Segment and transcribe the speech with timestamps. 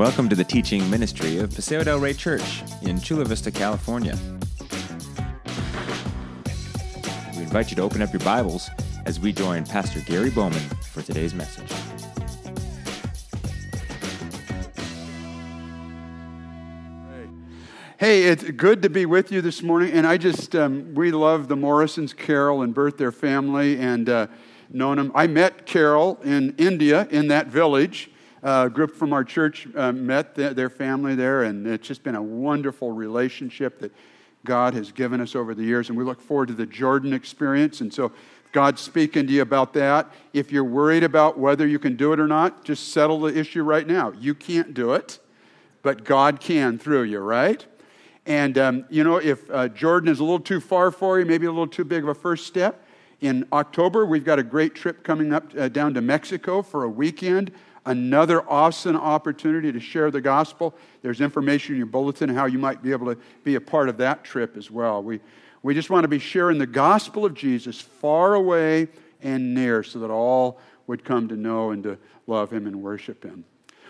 [0.00, 4.16] Welcome to the teaching ministry of Paseo del Rey Church in Chula Vista, California.
[7.36, 8.70] We invite you to open up your Bibles
[9.04, 11.70] as we join Pastor Gary Bowman for today's message.
[17.98, 19.92] Hey, it's good to be with you this morning.
[19.92, 24.28] And I just, um, we love the Morrisons, Carol and Bert, their family, and uh,
[24.70, 25.12] known them.
[25.14, 28.09] I met Carol in India in that village.
[28.42, 32.14] Uh, group from our church uh, met the, their family there, and it's just been
[32.14, 33.92] a wonderful relationship that
[34.44, 35.90] God has given us over the years.
[35.90, 37.82] And we look forward to the Jordan experience.
[37.82, 38.12] And so,
[38.52, 40.10] God's speaking to you about that.
[40.32, 43.62] If you're worried about whether you can do it or not, just settle the issue
[43.62, 44.12] right now.
[44.18, 45.20] You can't do it,
[45.82, 47.64] but God can through you, right?
[48.26, 51.46] And, um, you know, if uh, Jordan is a little too far for you, maybe
[51.46, 52.84] a little too big of a first step,
[53.20, 56.88] in October, we've got a great trip coming up uh, down to Mexico for a
[56.88, 57.52] weekend.
[57.86, 60.74] Another awesome opportunity to share the gospel.
[61.02, 63.96] There's information in your bulletin how you might be able to be a part of
[63.98, 65.02] that trip as well.
[65.02, 65.20] We,
[65.62, 68.88] we just want to be sharing the gospel of Jesus far away
[69.22, 73.24] and near so that all would come to know and to love him and worship
[73.24, 73.44] him.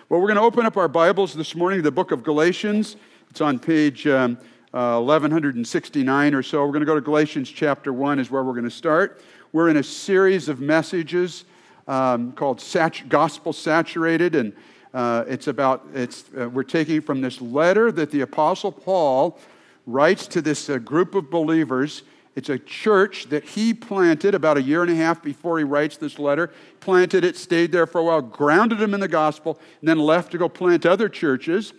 [0.09, 2.97] Well, we're going to open up our Bibles this morning, the book of Galatians.
[3.31, 4.39] It's on page um,
[4.73, 6.65] uh, 1169 or so.
[6.65, 9.23] We're going to go to Galatians chapter 1, is where we're going to start.
[9.53, 11.45] We're in a series of messages
[11.89, 14.53] um, called Sat- Gospel Saturated, and
[14.93, 19.39] uh, it's about, it's, uh, we're taking from this letter that the Apostle Paul
[19.87, 22.03] writes to this uh, group of believers.
[22.37, 25.97] It's a church that he planted about a year and a half before he writes
[25.97, 26.53] this letter.
[26.79, 30.31] Planted it, stayed there for a while, grounded them in the gospel, and then left
[30.33, 31.73] to go plant other churches.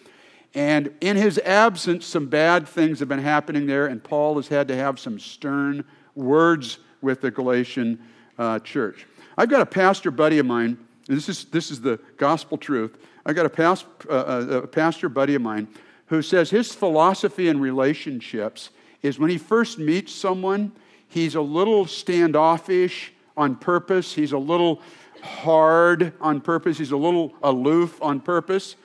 [0.54, 4.68] And in his absence, some bad things have been happening there, and Paul has had
[4.68, 5.86] to have some stern
[6.16, 8.00] words with the Galatian
[8.38, 9.08] uh, church.
[9.42, 12.96] I've got a pastor buddy of mine, and this is, this is the gospel truth.
[13.26, 15.68] I've got a, past, uh, uh, a pastor buddy of mine
[16.06, 18.70] who says his philosophy in relationships
[19.02, 20.72] is when he first meets someone,
[21.08, 24.80] he's a little standoffish on purpose, he's a little
[25.24, 28.76] hard on purpose, he's a little aloof on purpose.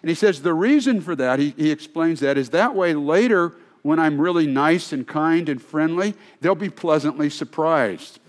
[0.00, 3.56] And he says the reason for that, he, he explains that, is that way later,
[3.82, 8.20] when I'm really nice and kind and friendly, they'll be pleasantly surprised.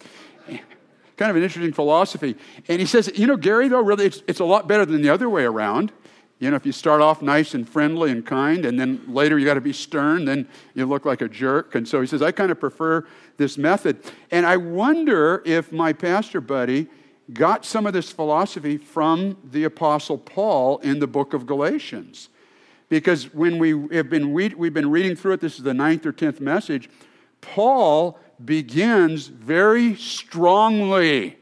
[1.19, 2.37] Kind of an interesting philosophy.
[2.69, 5.09] And he says, you know, Gary, though, really, it's, it's a lot better than the
[5.09, 5.91] other way around.
[6.39, 9.45] You know, if you start off nice and friendly and kind, and then later you
[9.45, 11.75] got to be stern, then you look like a jerk.
[11.75, 14.01] And so he says, I kind of prefer this method.
[14.31, 16.87] And I wonder if my pastor buddy
[17.33, 22.29] got some of this philosophy from the Apostle Paul in the book of Galatians.
[22.87, 26.13] Because when we have been, we've been reading through it, this is the ninth or
[26.13, 26.89] tenth message,
[27.41, 31.37] Paul begins very strongly,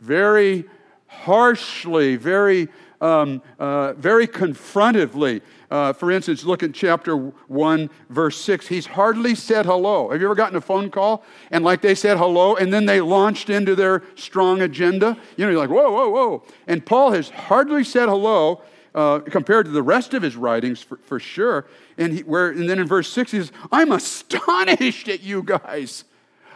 [0.00, 0.64] very
[1.06, 2.68] harshly, very,
[3.00, 8.66] um, uh, very confrontively uh, for instance, look at chapter 1, verse 6.
[8.66, 10.10] He's hardly said hello.
[10.10, 13.00] Have you ever gotten a phone call and like they said hello and then they
[13.00, 15.16] launched into their strong agenda?
[15.38, 16.42] You know, you're like, whoa, whoa, whoa.
[16.66, 18.60] And Paul has hardly said hello
[18.94, 21.64] uh, compared to the rest of his writings for, for sure.
[21.96, 26.04] And, he, where, and then in verse 6, he says, I'm astonished at you guys.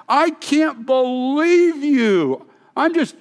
[0.09, 2.47] I can't believe you.
[2.77, 3.17] I'm just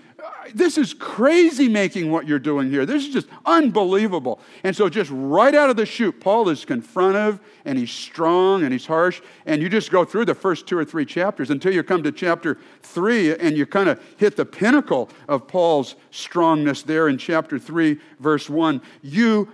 [0.53, 2.85] this is crazy making what you're doing here.
[2.85, 4.40] This is just unbelievable.
[4.63, 8.72] And so, just right out of the chute, Paul is confrontive and he's strong and
[8.72, 9.22] he's harsh.
[9.46, 12.12] And you just go through the first two or three chapters until you come to
[12.12, 17.57] chapter three and you kind of hit the pinnacle of Paul's strongness there in chapter
[17.57, 18.81] three, verse one.
[19.02, 19.50] You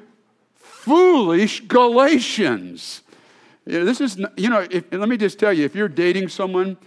[0.56, 3.02] foolish Galatians.
[3.66, 6.78] This is, you know, if, let me just tell you if you're dating someone,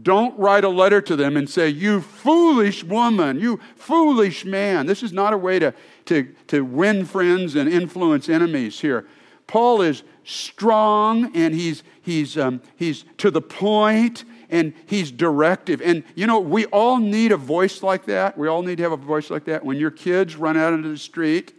[0.00, 4.86] don't write a letter to them and say, You foolish woman, you foolish man.
[4.86, 5.74] This is not a way to,
[6.06, 9.06] to, to win friends and influence enemies here.
[9.46, 15.82] Paul is strong and he's, he's, um, he's to the point and he's directive.
[15.82, 18.38] And you know, we all need a voice like that.
[18.38, 19.64] We all need to have a voice like that.
[19.64, 21.54] When your kids run out into the street,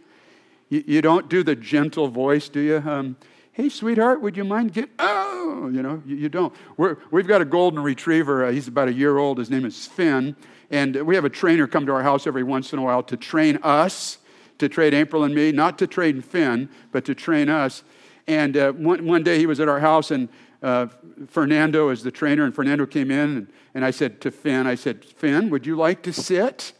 [0.70, 2.82] you, you don't do the gentle voice, do you?
[2.84, 3.16] Um,
[3.54, 4.90] hey, sweetheart, would you mind get?
[4.98, 6.52] Oh, you know, you, you don't.
[6.76, 8.44] we have got a golden retriever.
[8.44, 9.38] Uh, he's about a year old.
[9.38, 10.36] His name is Finn.
[10.70, 13.16] And we have a trainer come to our house every once in a while to
[13.16, 14.18] train us,
[14.58, 17.84] to train April and me, not to train Finn, but to train us.
[18.26, 20.28] And uh, one, one day he was at our house, and
[20.62, 20.88] uh,
[21.28, 24.74] Fernando is the trainer, and Fernando came in, and, and I said to Finn, I
[24.74, 26.72] said, Finn, would you like to sit?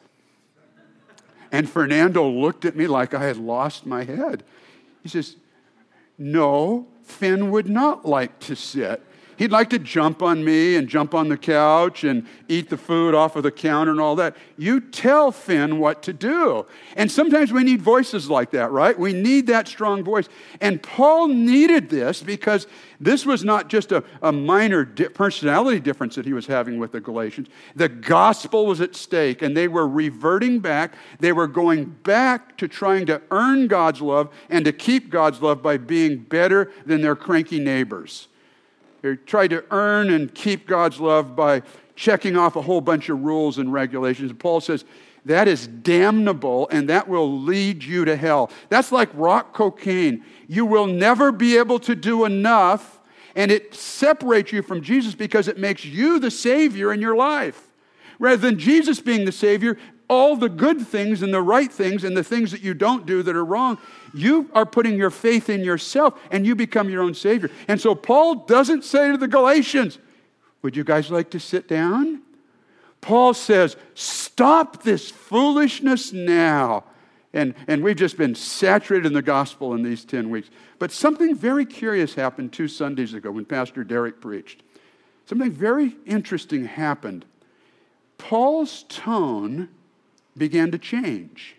[1.53, 4.43] And Fernando looked at me like I had lost my head.
[5.05, 5.37] He says,
[6.19, 9.03] no, Finn would not like to sit.
[9.37, 13.15] He'd like to jump on me and jump on the couch and eat the food
[13.15, 14.37] off of the counter and all that.
[14.57, 16.67] You tell Finn what to do.
[16.97, 18.99] And sometimes we need voices like that, right?
[18.99, 20.29] We need that strong voice.
[20.61, 22.67] And Paul needed this because
[23.01, 26.93] this was not just a, a minor di- personality difference that he was having with
[26.93, 27.49] the Galatians.
[27.77, 30.95] The gospel was at stake, and they were reverting back.
[31.21, 35.63] They were going back to trying to earn God's love and to keep God's love
[35.63, 38.29] by being better than their cranky neighbors.
[39.05, 41.61] They tried to earn and keep God's love by
[41.95, 44.33] checking off a whole bunch of rules and regulations.
[44.39, 44.87] Paul says,
[45.27, 48.51] that is damnable and that will lead you to hell.
[48.71, 50.25] That's like rock cocaine.
[50.49, 52.99] You will never be able to do enough,
[53.37, 57.63] and it separates you from Jesus because it makes you the Savior in your life.
[58.19, 59.77] Rather than Jesus being the Savior,
[60.09, 63.23] all the good things and the right things and the things that you don't do
[63.23, 63.79] that are wrong,
[64.13, 67.51] you are putting your faith in yourself and you become your own Savior.
[67.69, 69.99] And so Paul doesn't say to the Galatians,
[70.63, 72.23] Would you guys like to sit down?
[73.01, 76.85] Paul says, Stop this foolishness now.
[77.33, 80.51] And, and we've just been saturated in the gospel in these 10 weeks.
[80.79, 84.63] But something very curious happened two Sundays ago when Pastor Derek preached.
[85.27, 87.25] Something very interesting happened.
[88.19, 89.69] Paul's tone
[90.37, 91.57] began to change.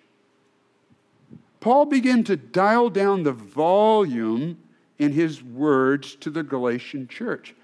[1.59, 4.57] Paul began to dial down the volume
[4.99, 7.55] in his words to the Galatian church.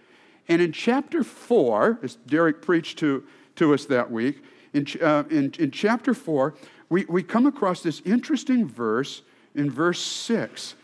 [0.48, 3.24] And in chapter 4, as Derek preached to,
[3.58, 4.44] to us that week,
[4.74, 6.56] in, uh, in, in chapter 4,
[6.90, 9.22] we, we come across this interesting verse
[9.56, 10.76] in verse 6.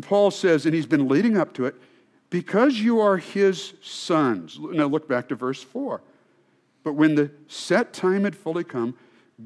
[0.00, 1.74] Paul says, and he's been leading up to it,
[2.30, 4.58] because you are his sons.
[4.58, 6.00] Now look back to verse 4.
[6.82, 8.96] But when the set time had fully come,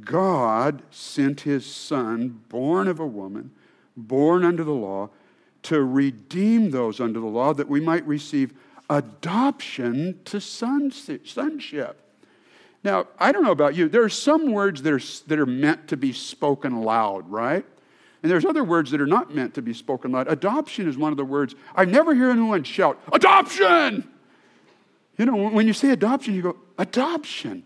[0.05, 3.51] God sent his son, born of a woman,
[3.97, 5.11] born under the law,
[5.63, 8.55] to redeem those under the law that we might receive
[8.89, 12.01] adoption to sonship.
[12.85, 13.89] Now, I don't know about you.
[13.89, 17.67] There are some words that are, that are meant to be spoken loud, right?
[18.23, 20.29] And there's other words that are not meant to be spoken loud.
[20.29, 21.55] Adoption is one of the words.
[21.75, 24.09] I never hear anyone shout, Adoption!
[25.19, 27.65] You know, when you say adoption, you go, Adoption.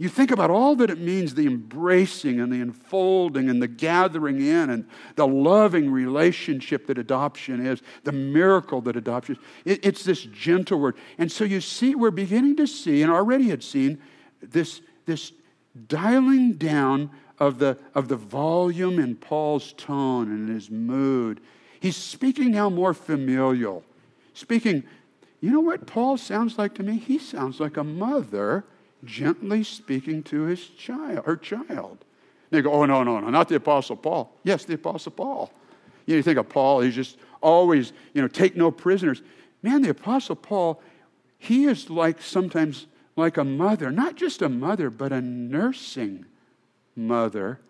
[0.00, 4.40] You think about all that it means the embracing and the enfolding and the gathering
[4.40, 4.86] in and
[5.16, 9.40] the loving relationship that adoption is, the miracle that adoption is.
[9.64, 10.96] It, it's this gentle word.
[11.18, 14.00] And so you see, we're beginning to see, and already had seen,
[14.40, 15.32] this, this
[15.88, 17.10] dialing down
[17.40, 21.40] of the, of the volume in Paul's tone and his mood.
[21.80, 23.82] He's speaking now more familial.
[24.32, 24.84] Speaking,
[25.40, 26.98] you know what Paul sounds like to me?
[26.98, 28.64] He sounds like a mother
[29.04, 31.98] gently speaking to his child, her child.
[32.50, 34.32] They go, oh, no, no, no, not the Apostle Paul.
[34.42, 35.50] Yes, the Apostle Paul.
[36.06, 39.22] You, know, you think of Paul, he's just always, you know, take no prisoners.
[39.62, 40.80] Man, the Apostle Paul,
[41.38, 42.86] he is like sometimes
[43.16, 46.24] like a mother, not just a mother, but a nursing
[46.96, 47.60] mother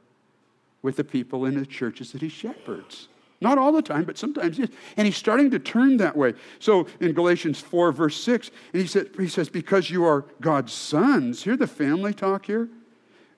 [0.82, 3.08] with the people in the churches that he shepherds.
[3.40, 4.68] Not all the time, but sometimes yes.
[4.96, 6.34] And he's starting to turn that way.
[6.58, 10.72] So in Galatians 4, verse 6, and he, said, he says, Because you are God's
[10.72, 12.68] sons, hear the family talk here.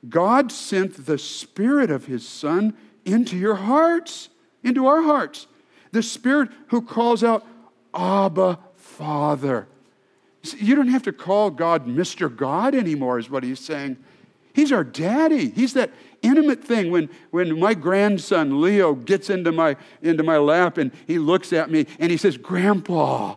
[0.09, 2.75] God sent the Spirit of His Son
[3.05, 4.31] into your hearts,
[4.65, 5.47] into our hearts.
[5.93, 7.47] The Spirit who calls out,
[7.93, 9.67] Abba, Father.
[10.57, 12.35] You don't have to call God Mr.
[12.35, 13.99] God anymore, is what he's saying.
[14.55, 15.51] He's our daddy.
[15.51, 15.91] He's that
[16.23, 21.19] intimate thing when, when my grandson Leo gets into my, into my lap and he
[21.19, 23.37] looks at me and he says, Grandpa.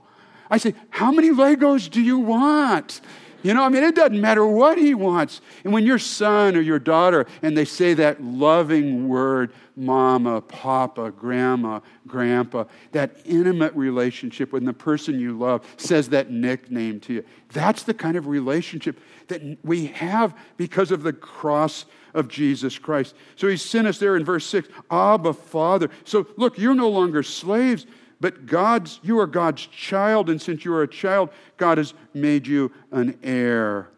[0.50, 3.02] I say, How many Legos do you want?
[3.44, 5.42] You know, I mean, it doesn't matter what he wants.
[5.64, 11.12] And when your son or your daughter, and they say that loving word, mama, papa,
[11.12, 17.26] grandma, grandpa, that intimate relationship when the person you love says that nickname to you,
[17.50, 23.16] that's the kind of relationship that we have because of the cross of Jesus Christ.
[23.36, 25.90] So he sent us there in verse 6, Abba, Father.
[26.06, 27.86] So look, you're no longer slaves,
[28.24, 32.48] but God's, you are God's child, and since you are a child, God has made
[32.48, 33.89] you an heir.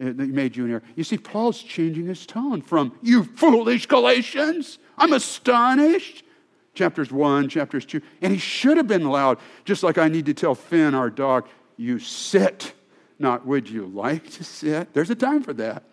[0.00, 0.82] He made you an heir.
[0.96, 6.24] You see, Paul's changing his tone from, you foolish Galatians, I'm astonished.
[6.74, 8.00] Chapters 1, chapters 2.
[8.20, 11.46] And he should have been loud, just like I need to tell Finn, our dog,
[11.76, 12.72] you sit,
[13.20, 14.92] not would you like to sit.
[14.92, 15.84] There's a time for that.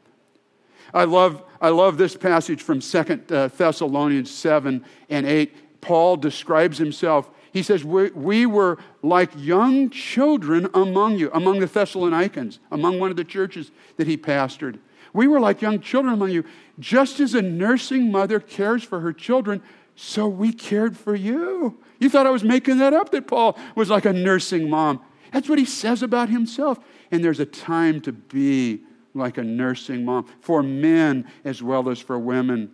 [0.91, 5.81] I love, I love this passage from Second uh, Thessalonians 7 and 8.
[5.81, 7.29] Paul describes himself.
[7.55, 13.11] He says, we, we were like young children among you, among the Thessalonians, among one
[13.11, 14.77] of the churches that he pastored.
[15.13, 16.43] We were like young children among you.
[16.79, 19.63] Just as a nursing mother cares for her children,
[19.95, 21.79] so we cared for you.
[21.97, 24.99] You thought I was making that up, that Paul was like a nursing mom.
[25.31, 26.77] That's what he says about himself.
[27.09, 28.81] And there's a time to be
[29.13, 32.73] like a nursing mom for men as well as for women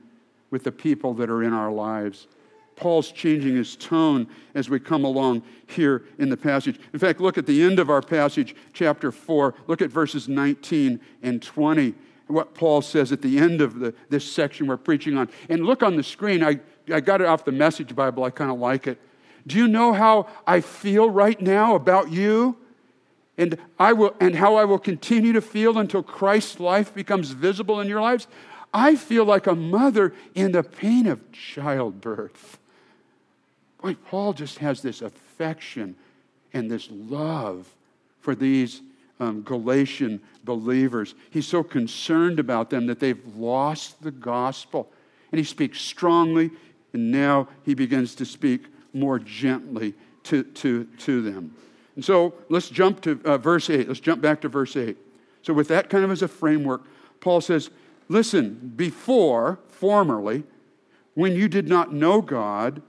[0.50, 2.26] with the people that are in our lives.
[2.75, 6.80] Paul's changing his tone as we come along here in the passage.
[6.94, 9.54] In fact, look at the end of our passage, chapter 4.
[9.68, 11.94] Look at verses 19 and 20,
[12.28, 15.30] what Paul says at the end of the, this section we're preaching on.
[15.50, 16.44] And look on the screen.
[16.44, 16.60] I,
[16.92, 18.24] I got it off the Message Bible.
[18.24, 19.00] I kind of like it.
[19.48, 22.58] Do you know how I feel right now about you?
[23.38, 27.80] And, I will, and how I will continue to feel until Christ's life becomes visible
[27.80, 28.28] in your lives?
[28.74, 32.60] I feel like a mother in the pain of childbirth.
[33.82, 35.96] Boy, Paul just has this affection
[36.54, 37.68] and this love
[38.20, 38.82] for these
[39.20, 41.16] um, Galatian believers.
[41.30, 44.92] He's so concerned about them that they've lost the gospel.
[45.32, 46.52] And he speaks strongly,
[46.94, 51.56] and now he begins to speak more gently to, to, to them.
[51.96, 53.88] And so let's jump to uh, verse 8.
[53.88, 54.98] Let's jump back to verse 8.
[55.44, 56.84] So, with that kind of as a framework,
[57.20, 57.72] Paul says,
[58.10, 60.44] Listen, before, formerly,
[61.16, 62.82] when you did not know God,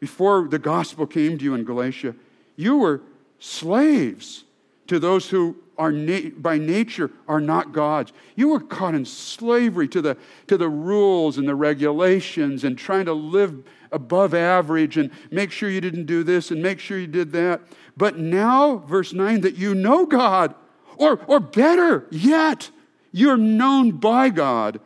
[0.00, 2.14] before the gospel came to you in Galatia,
[2.56, 3.02] you were
[3.38, 4.44] slaves
[4.86, 8.12] to those who are na- by nature are not God's.
[8.34, 10.16] You were caught in slavery to the,
[10.48, 13.62] to the rules and the regulations and trying to live
[13.92, 17.60] above average and make sure you didn't do this and make sure you did that.
[17.96, 20.54] But now, verse 9, that you know God,
[20.96, 22.70] or, or better yet,
[23.12, 24.80] you're known by God.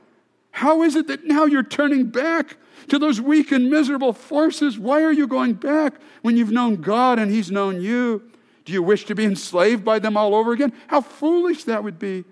[0.62, 4.78] How is it that now you're turning back to those weak and miserable forces?
[4.78, 8.30] Why are you going back when you've known God and He's known you?
[8.64, 10.72] Do you wish to be enslaved by them all over again?
[10.86, 12.24] How foolish that would be.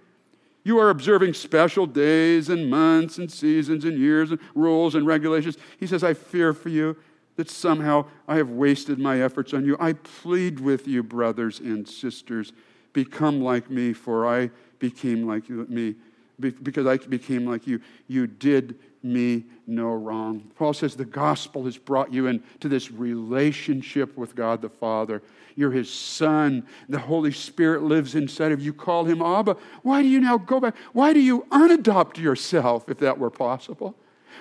[0.63, 5.57] You are observing special days and months and seasons and years and rules and regulations.
[5.81, 6.97] He says, I fear for you
[7.35, 9.77] that somehow I have wasted my efforts on you.
[9.81, 12.53] I plead with you, brothers and sisters,
[12.93, 15.97] become like me, for I became like me.
[16.41, 17.81] Because I became like you.
[18.09, 20.51] You did me no wrong.
[20.57, 25.23] Paul says the gospel has brought you into this relationship with God the Father.
[25.57, 26.67] You're his son.
[26.89, 28.73] The Holy Spirit lives inside of you.
[28.73, 29.57] Call him Abba.
[29.83, 30.77] Why do you now go back?
[30.93, 33.95] Why do you unadopt yourself if that were possible?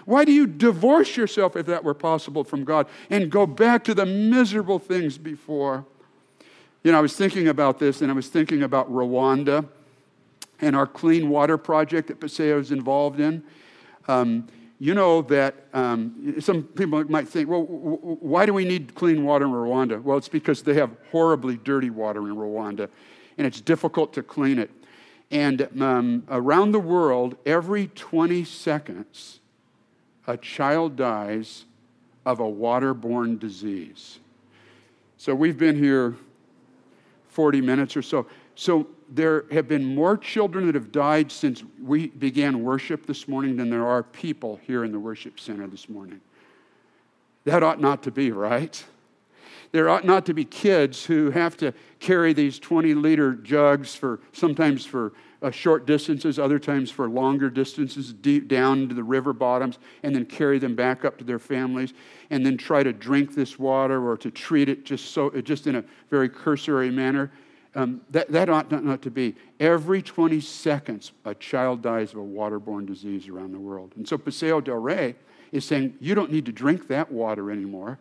[0.05, 3.93] Why do you divorce yourself if that were possible from God and go back to
[3.93, 5.85] the miserable things before?
[6.83, 9.67] You know, I was thinking about this and I was thinking about Rwanda
[10.61, 13.43] and our clean water project that Paseo is involved in.
[14.07, 14.47] Um,
[14.79, 19.25] you know that um, some people might think, well, w- why do we need clean
[19.25, 20.01] water in Rwanda?
[20.01, 22.89] Well, it's because they have horribly dirty water in Rwanda,
[23.37, 24.71] and it's difficult to clean it.
[25.31, 29.39] And um, around the world, every 20 seconds,
[30.25, 31.65] a child dies
[32.25, 34.19] of a waterborne disease.
[35.17, 36.15] So we've been here
[37.27, 38.27] 40 minutes or so.
[38.55, 43.55] So there have been more children that have died since we began worship this morning
[43.55, 46.21] than there are people here in the worship center this morning.
[47.45, 48.83] That ought not to be, right?
[49.71, 54.19] There ought not to be kids who have to carry these 20 liter jugs for
[54.33, 59.31] sometimes for uh, short distances, other times for longer distances, deep down to the river
[59.31, 61.93] bottoms, and then carry them back up to their families,
[62.29, 65.75] and then try to drink this water or to treat it just so, just in
[65.75, 67.31] a very cursory manner
[67.75, 69.35] um, that, that ought not, not to be.
[69.59, 73.93] Every 20 seconds, a child dies of a waterborne disease around the world.
[73.95, 75.15] And so Paseo del Rey
[75.51, 77.99] is saying, you don't need to drink that water anymore.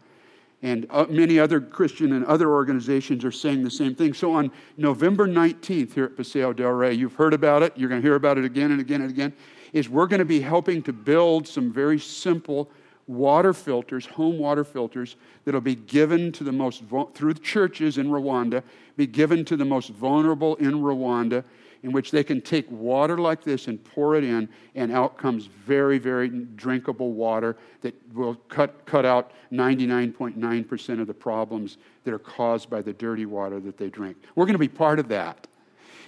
[0.63, 4.13] And uh, many other Christian and other organizations are saying the same thing.
[4.13, 8.03] So on November 19th here at Paseo del Rey, you've heard about it, you're going
[8.03, 9.33] to hear about it again and again and again,
[9.73, 12.71] is we're going to be helping to build some very simple
[13.09, 16.85] water filters, home water filters, that'll be given to the most,
[17.15, 18.63] through the churches in Rwanda,
[18.97, 21.43] be given to the most vulnerable in Rwanda,
[21.83, 25.47] in which they can take water like this and pour it in, and out comes
[25.47, 32.19] very, very drinkable water that will cut, cut out 99.9% of the problems that are
[32.19, 34.17] caused by the dirty water that they drink.
[34.35, 35.47] We're going to be part of that.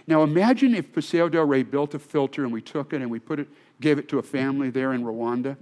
[0.07, 3.21] Now imagine if Paseo del Rey built a filter and we took it and we
[3.21, 3.49] put it,
[3.81, 5.57] gave it to a family there in Rwanda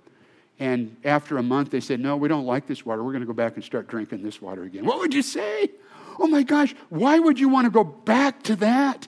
[0.61, 3.05] and after a month, they said, No, we don't like this water.
[3.05, 4.85] We're going to go back and start drinking this water again.
[4.85, 5.71] What would you say?
[6.19, 9.07] Oh my gosh, why would you want to go back to that?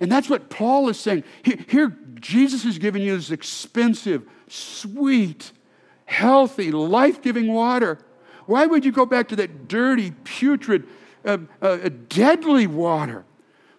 [0.00, 1.24] And that's what Paul is saying.
[1.42, 5.50] Here, Jesus is giving you this expensive, sweet,
[6.04, 7.98] healthy, life giving water.
[8.46, 10.86] Why would you go back to that dirty, putrid,
[11.24, 13.24] uh, uh, deadly water?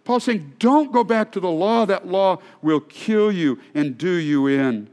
[0.04, 1.86] Paul's saying, don't go back to the law.
[1.86, 4.90] That law will kill you and do you in.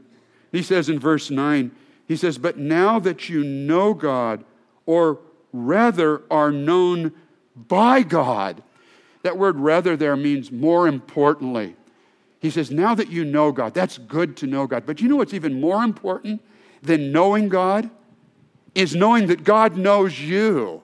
[0.51, 1.71] He says in verse 9,
[2.07, 4.43] he says, But now that you know God,
[4.85, 5.19] or
[5.53, 7.11] rather are known
[7.55, 8.63] by God.
[9.23, 11.75] that word rather there means more importantly.
[12.39, 14.85] He says, now that you know God, that's good to know God.
[14.85, 16.41] But you know what's even more important
[16.81, 17.89] than knowing God?
[18.75, 20.83] Is knowing that God knows you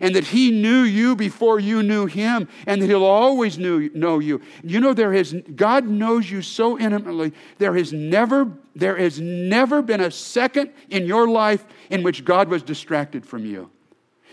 [0.00, 4.18] and that He knew you before you knew Him, and that He'll always knew, know
[4.18, 4.40] you.
[4.62, 7.32] You know, there has God knows you so intimately.
[7.58, 12.48] There has never there has never been a second in your life in which God
[12.48, 13.70] was distracted from you.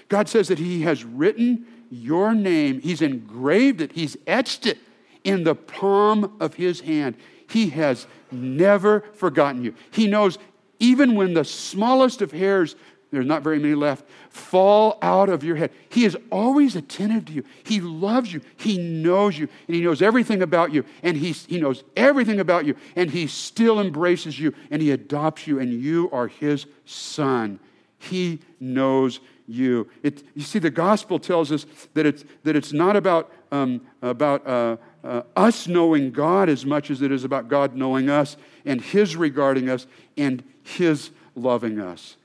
[0.09, 2.81] God says that He has written your name.
[2.81, 3.93] He's engraved it.
[3.93, 4.79] He's etched it
[5.23, 7.15] in the palm of His hand.
[7.49, 9.75] He has never forgotten you.
[9.91, 10.37] He knows
[10.79, 12.75] even when the smallest of hairs
[13.13, 15.71] there's not very many left, fall out of your head.
[15.89, 17.43] He is always attentive to you.
[17.63, 18.41] He loves you.
[18.57, 19.47] He knows you.
[19.67, 20.83] And He knows everything about you.
[21.03, 22.75] And he, he knows everything about you.
[22.95, 24.55] And He still embraces you.
[24.71, 25.59] And He adopts you.
[25.59, 27.59] And you are His son.
[27.99, 29.87] He knows you.
[30.01, 34.45] It, you see, the gospel tells us that it's, that it's not about, um, about
[34.47, 38.81] uh, uh, us knowing God as much as it is about God knowing us and
[38.81, 39.85] His regarding us
[40.17, 42.17] and His loving us.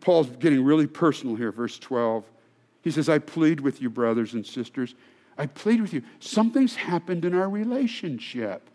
[0.00, 2.24] Paul's getting really personal here, verse 12.
[2.82, 4.94] He says, I plead with you, brothers and sisters.
[5.36, 6.02] I plead with you.
[6.20, 8.68] Something's happened in our relationship.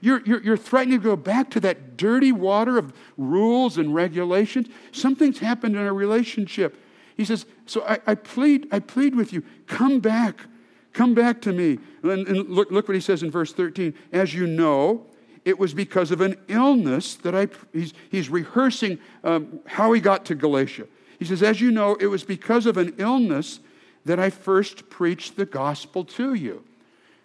[0.00, 4.68] You're, you're, you're, threatening to go back to that dirty water of rules and regulations.
[4.92, 6.80] Something's happened in our relationship.
[7.16, 10.46] He says, So I, I plead, I plead with you, come back.
[10.92, 11.78] Come back to me.
[12.02, 13.94] And, and look, look what he says in verse 13.
[14.12, 15.06] As you know,
[15.44, 20.24] it was because of an illness that I, he's, he's rehearsing um, how he got
[20.26, 20.86] to Galatia.
[21.18, 23.60] He says, As you know, it was because of an illness
[24.04, 26.64] that I first preached the gospel to you.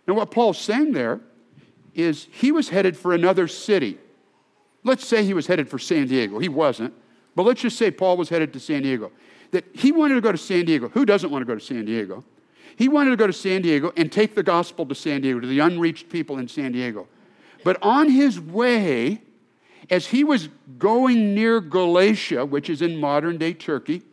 [0.08, 1.20] Now, what Paul's saying there
[1.94, 3.98] is he was headed for another city.
[4.84, 6.40] Let's say he was headed for San Diego.
[6.40, 6.94] He wasn't.
[7.36, 9.12] But let's just say Paul was headed to San Diego.
[9.52, 10.90] That he wanted to go to San Diego.
[10.90, 12.24] Who doesn't want to go to San Diego?
[12.76, 15.48] He wanted to go to San Diego and take the gospel to San Diego, to
[15.48, 17.08] the unreached people in San Diego.
[17.66, 19.24] But on his way,
[19.90, 24.04] as he was going near Galatia, which is in modern day Turkey,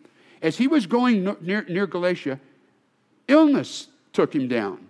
[0.40, 2.40] as he was going near, near Galatia,
[3.28, 4.88] illness took him down.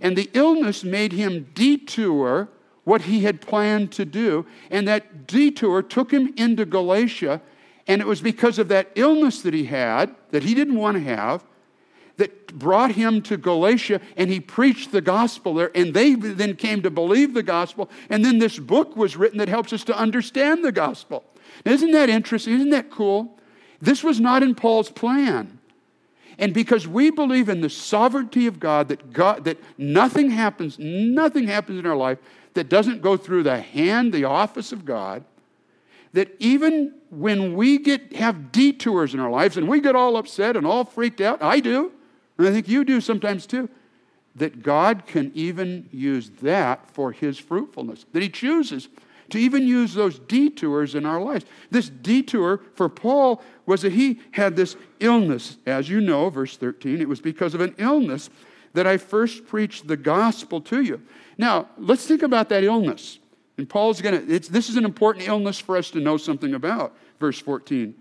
[0.00, 2.48] And the illness made him detour
[2.84, 4.46] what he had planned to do.
[4.70, 7.42] And that detour took him into Galatia.
[7.86, 11.02] And it was because of that illness that he had, that he didn't want to
[11.02, 11.44] have,
[12.16, 16.82] that brought him to Galatia and he preached the gospel there and they then came
[16.82, 20.64] to believe the gospel and then this book was written that helps us to understand
[20.64, 21.24] the gospel.
[21.64, 22.54] Now, isn't that interesting?
[22.54, 23.38] Isn't that cool?
[23.80, 25.58] This was not in Paul's plan.
[26.38, 31.46] And because we believe in the sovereignty of God that God that nothing happens, nothing
[31.46, 32.18] happens in our life
[32.54, 35.24] that doesn't go through the hand, the office of God,
[36.12, 40.56] that even when we get have detours in our lives and we get all upset
[40.56, 41.92] and all freaked out, I do,
[42.38, 43.68] and I think you do sometimes too,
[44.34, 48.88] that God can even use that for his fruitfulness, that he chooses
[49.30, 51.44] to even use those detours in our lives.
[51.70, 55.56] This detour for Paul was that he had this illness.
[55.66, 58.30] As you know, verse 13, it was because of an illness
[58.74, 61.00] that I first preached the gospel to you.
[61.38, 63.18] Now, let's think about that illness.
[63.58, 66.96] And Paul's going to, this is an important illness for us to know something about.
[67.18, 67.94] Verse 14.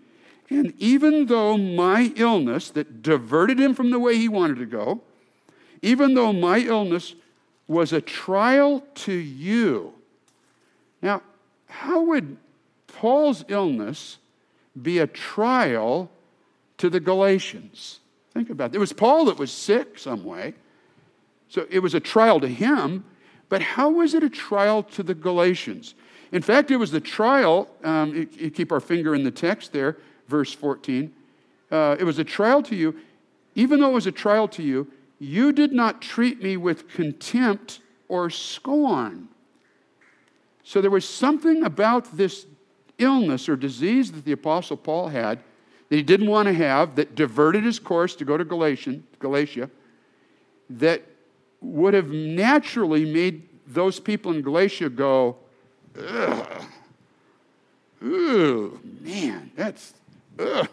[0.49, 5.01] And even though my illness that diverted him from the way he wanted to go,
[5.81, 7.15] even though my illness
[7.67, 9.93] was a trial to you.
[11.01, 11.21] Now,
[11.67, 12.38] how would
[12.88, 14.17] Paul's illness
[14.79, 16.12] be a trial
[16.77, 17.99] to the Galatians?
[18.34, 18.75] Think about it.
[18.75, 20.53] It was Paul that was sick some way.
[21.49, 23.05] So it was a trial to him,
[23.49, 25.95] but how was it a trial to the Galatians?
[26.31, 29.71] In fact, it was the trial, um, you, you keep our finger in the text
[29.71, 29.97] there,
[30.28, 31.14] verse 14.
[31.72, 32.96] Uh, it was a trial to you.
[33.56, 37.80] Even though it was a trial to you, you did not treat me with contempt
[38.08, 39.30] or scorn.
[40.64, 42.46] So there was something about this
[42.98, 45.40] illness or disease that the Apostle Paul had
[45.90, 49.70] that he didn't want to have, that diverted his course to go to Galatian, Galatia,
[50.70, 51.04] that
[51.62, 55.38] would have naturally made those people in Galatia go,
[55.98, 56.64] ugh,
[58.04, 59.94] ooh, man, that's
[60.39, 60.67] ugh,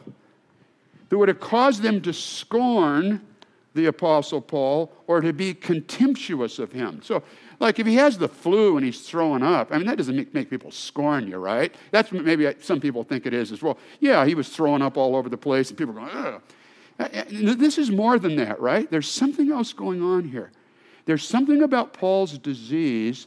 [1.09, 3.21] that would have caused them to scorn
[3.75, 7.01] the Apostle Paul or to be contemptuous of him.
[7.03, 7.23] So,
[7.61, 10.35] like if he has the flu and he's throwing up, I mean, that doesn't make,
[10.35, 11.75] make people scorn you, right?
[11.91, 13.79] That's maybe some people think it is as well.
[14.01, 16.43] Yeah, he was throwing up all over the place and people are going, ugh.
[16.99, 18.91] Uh, uh, this is more than that, right?
[18.91, 20.51] There's something else going on here.
[21.05, 23.27] There's something about Paul's disease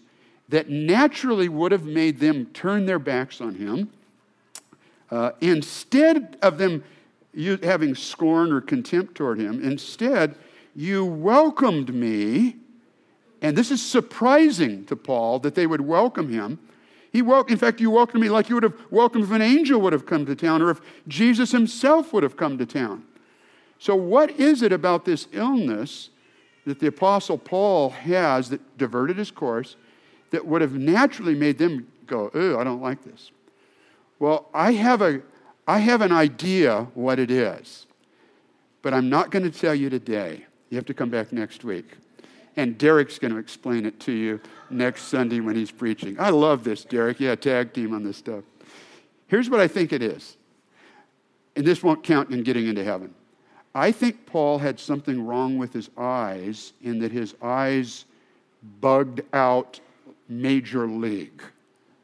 [0.50, 3.92] that naturally would have made them turn their backs on him
[5.12, 6.84] uh, instead of them
[7.64, 10.36] having scorn or contempt toward him, instead,
[10.76, 12.58] You welcomed me.
[13.42, 16.60] And this is surprising to Paul that they would welcome him.
[17.12, 19.80] He wel- in fact, you welcomed me like you would have welcomed if an angel
[19.82, 23.04] would have come to town or if Jesus himself would have come to town.
[23.80, 26.10] So, what is it about this illness
[26.66, 29.76] that the Apostle Paul has that diverted his course
[30.32, 33.32] that would have naturally made them go, oh, I don't like this?
[34.20, 35.22] Well, I have, a,
[35.68, 37.86] I have an idea what it is,
[38.82, 40.46] but I'm not going to tell you today.
[40.70, 41.98] You have to come back next week.
[42.58, 46.18] And Derek's going to explain it to you next Sunday when he's preaching.
[46.20, 47.20] I love this, Derek.
[47.20, 48.44] Yeah, tag team on this stuff.
[49.28, 50.38] Here's what I think it is.
[51.56, 53.14] And this won't count in getting into heaven.
[53.74, 58.06] I think Paul had something wrong with his eyes in that his eyes
[58.80, 59.80] bugged out
[60.30, 61.44] major league.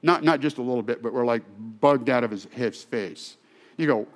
[0.04, 1.44] Not, not just a little bit, but were like
[1.80, 3.38] bugged out of his, his face.
[3.78, 4.08] You go,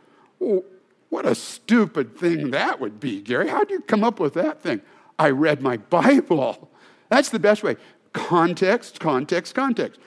[0.42, 0.66] oh,
[1.10, 3.48] what a stupid thing that would be, Gary.
[3.48, 4.82] How'd you come up with that thing?
[5.18, 6.70] I read my Bible.
[7.10, 7.78] That's the best way.
[8.14, 10.00] Context, context, context.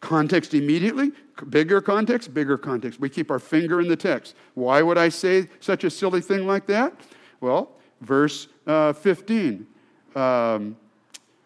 [0.00, 1.12] Context immediately,
[1.48, 3.00] bigger context, bigger context.
[3.00, 4.34] We keep our finger in the text.
[4.52, 6.92] Why would I say such a silly thing like that?
[7.40, 7.70] Well,
[8.02, 9.66] verse uh, 15.
[10.14, 10.76] Um,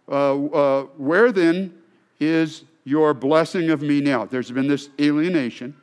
[0.09, 1.73] uh, uh, where then
[2.19, 4.25] is your blessing of me now?
[4.25, 5.77] There's been this alienation.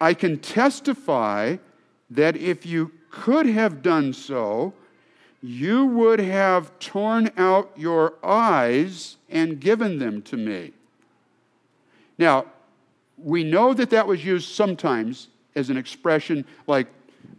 [0.00, 1.56] I can testify
[2.10, 4.72] that if you could have done so,
[5.42, 10.72] you would have torn out your eyes and given them to me.
[12.18, 12.46] Now,
[13.18, 16.86] we know that that was used sometimes as an expression like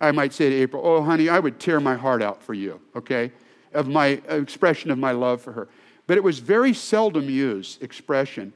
[0.02, 2.80] I might say to April, Oh, honey, I would tear my heart out for you,
[2.96, 3.32] okay?
[3.74, 5.68] Of my expression of my love for her.
[6.08, 8.54] But it was very seldom used expression.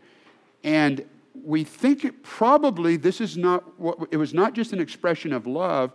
[0.64, 1.06] And
[1.44, 5.48] we think it probably this is not what it was not just an expression of
[5.48, 5.94] love,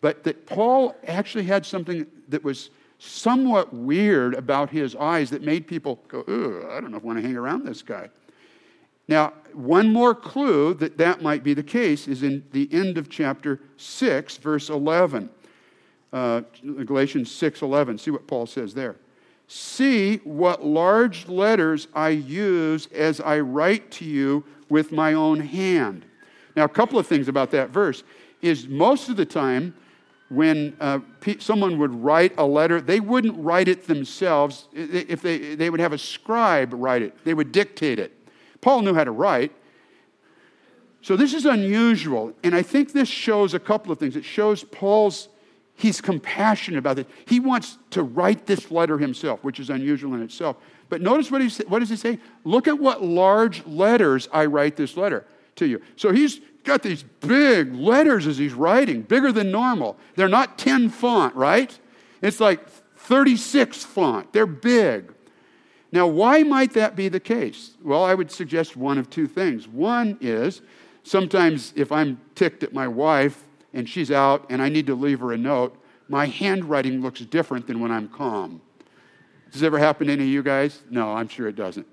[0.00, 5.66] but that Paul actually had something that was somewhat weird about his eyes that made
[5.66, 6.20] people go,
[6.70, 8.10] I don't know if I want to hang around this guy.
[9.08, 13.08] Now, one more clue that that might be the case is in the end of
[13.08, 15.30] chapter 6, verse 11.
[16.12, 16.42] Uh,
[16.84, 17.98] Galatians 6 11.
[17.98, 18.96] See what Paul says there.
[19.52, 26.04] See what large letters I use as I write to you with my own hand.
[26.54, 28.04] Now, a couple of things about that verse
[28.40, 29.74] is most of the time
[30.28, 31.00] when uh,
[31.40, 34.68] someone would write a letter, they wouldn't write it themselves.
[34.72, 38.16] If they, they would have a scribe write it, they would dictate it.
[38.60, 39.50] Paul knew how to write.
[41.02, 42.34] So this is unusual.
[42.44, 44.14] And I think this shows a couple of things.
[44.14, 45.28] It shows Paul's,
[45.80, 47.08] he's compassionate about it.
[47.26, 50.56] He wants to write this letter himself, which is unusual in itself.
[50.88, 52.18] But notice what, he, what does he say?
[52.44, 55.24] Look at what large letters I write this letter
[55.56, 55.80] to you.
[55.96, 59.96] So he's got these big letters as he's writing, bigger than normal.
[60.16, 61.76] They're not 10 font, right?
[62.20, 64.32] It's like 36 font.
[64.32, 65.12] They're big.
[65.92, 67.72] Now, why might that be the case?
[67.82, 69.66] Well, I would suggest one of two things.
[69.66, 70.60] One is
[71.02, 75.20] sometimes if I'm ticked at my wife and she's out and I need to leave
[75.20, 75.76] her a note,
[76.08, 78.60] my handwriting looks different than when I'm calm.
[79.50, 80.82] Does this ever happen to any of you guys?
[80.90, 81.86] No, I'm sure it doesn't.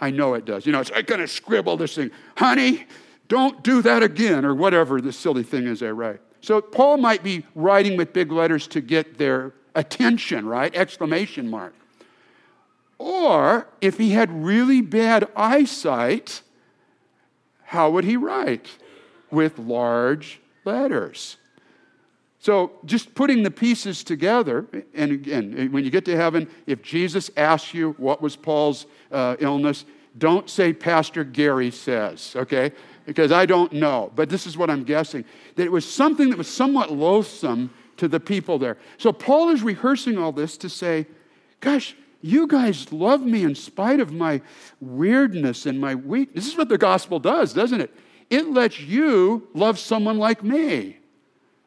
[0.00, 0.66] I know it does.
[0.66, 2.86] You know, it's I'm going to scribble this thing, honey,
[3.28, 6.20] don't do that again, or whatever the silly thing is I write.
[6.40, 10.74] So Paul might be writing with big letters to get their attention, right?
[10.74, 11.74] Exclamation mark.
[12.98, 16.42] Or if he had really bad eyesight,
[17.64, 18.66] how would he write?
[19.30, 21.36] With large letters.
[22.42, 27.30] So, just putting the pieces together, and again, when you get to heaven, if Jesus
[27.36, 29.84] asks you what was Paul's uh, illness,
[30.16, 32.72] don't say Pastor Gary says, okay?
[33.04, 34.10] Because I don't know.
[34.16, 35.24] But this is what I'm guessing
[35.56, 38.78] that it was something that was somewhat loathsome to the people there.
[38.96, 41.06] So, Paul is rehearsing all this to say,
[41.60, 44.40] gosh, you guys love me in spite of my
[44.80, 46.44] weirdness and my weakness.
[46.44, 47.94] This is what the gospel does, doesn't it?
[48.30, 50.96] It lets you love someone like me.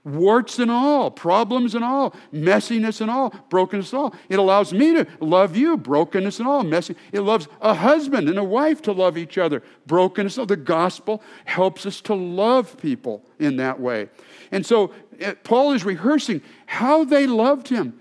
[0.05, 4.15] Warts and all, problems and all, messiness and all, brokenness and all.
[4.27, 6.95] It allows me to love you, brokenness and all, messy.
[7.13, 10.37] It loves a husband and a wife to love each other, brokenness.
[10.37, 10.45] All.
[10.45, 14.09] The gospel helps us to love people in that way.
[14.51, 17.99] And so eh, Paul is rehearsing how they loved him.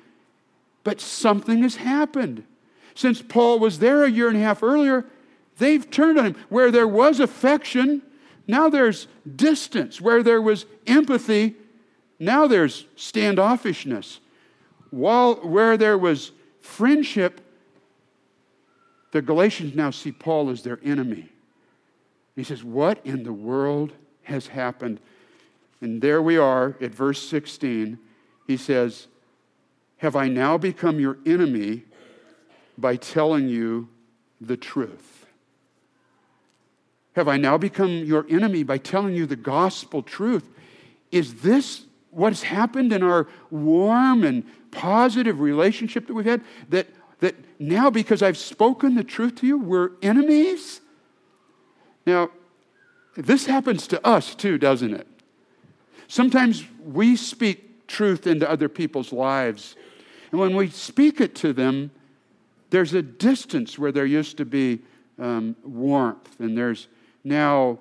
[0.83, 2.45] But something has happened.
[2.97, 5.07] Since Paul was there a year and a half earlier,
[5.59, 6.37] they've turned on him.
[6.49, 8.03] Where there was affection,
[8.53, 9.99] now there's distance.
[9.99, 11.57] Where there was empathy,
[12.19, 14.19] now there's standoffishness.
[14.91, 17.41] While where there was friendship,
[19.13, 21.31] the Galatians now see Paul as their enemy.
[22.37, 23.93] He says, What in the world
[24.25, 25.01] has happened?
[25.81, 27.99] And there we are at verse 16.
[28.47, 29.07] He says,
[29.97, 31.85] Have I now become your enemy
[32.77, 33.89] by telling you
[34.43, 35.22] the truth?
[37.15, 40.49] Have I now become your enemy by telling you the gospel truth?
[41.11, 46.43] Is this what's happened in our warm and positive relationship that we've had?
[46.71, 46.89] That,
[47.21, 50.81] that now, because I've spoken the truth to you, we're enemies?
[52.07, 52.31] Now,
[53.15, 55.07] this happens to us too, doesn't it?
[56.09, 59.77] Sometimes we speak truth into other people's lives.
[60.31, 61.91] And when we speak it to them,
[62.71, 64.81] there's a distance where there used to be
[65.19, 66.89] um, warmth, and there's
[67.25, 67.79] now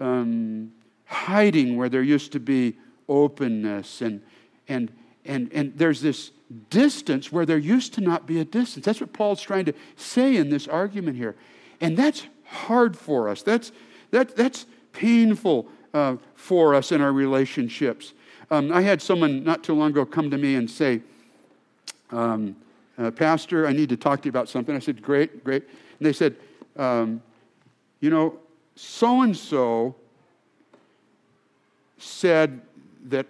[0.00, 0.72] um,
[1.06, 2.76] hiding where there used to be
[3.08, 4.22] openness, and,
[4.68, 4.90] and,
[5.24, 6.30] and, and there's this
[6.70, 8.84] distance where there used to not be a distance.
[8.84, 11.34] That's what Paul's trying to say in this argument here.
[11.80, 13.42] And that's hard for us.
[13.42, 13.72] That's,
[14.10, 18.12] that, that's painful uh, for us in our relationships.
[18.50, 21.00] Um, I had someone not too long ago come to me and say,
[22.10, 22.56] um,
[22.98, 24.74] uh, Pastor, I need to talk to you about something.
[24.74, 25.64] I said, Great, great.
[25.98, 26.36] And they said,
[26.76, 27.22] um,
[28.00, 28.38] You know,
[28.76, 29.94] so and so
[31.98, 32.60] said
[33.06, 33.26] that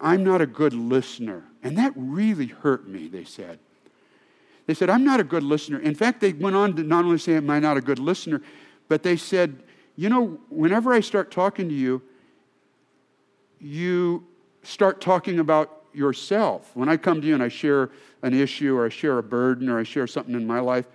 [0.00, 1.44] I'm not a good listener.
[1.62, 3.58] And that really hurt me, they said.
[4.66, 5.78] They said, I'm not a good listener.
[5.78, 8.42] In fact, they went on to not only say, Am I not a good listener,
[8.88, 9.62] but they said,
[9.96, 12.02] You know, whenever I start talking to you,
[13.60, 14.24] you
[14.62, 16.70] start talking about yourself.
[16.74, 17.90] When I come to you and I share
[18.22, 20.86] an issue or I share a burden or I share something in my life,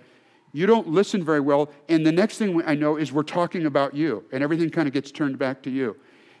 [0.52, 1.70] you don't listen very well.
[1.88, 4.94] And the next thing I know is we're talking about you, and everything kind of
[4.94, 5.96] gets turned back to you.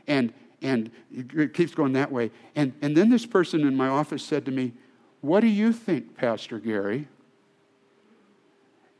[0.06, 2.30] And, and it keeps going that way.
[2.54, 4.72] And, and then this person in my office said to me,
[5.20, 7.08] What do you think, Pastor Gary?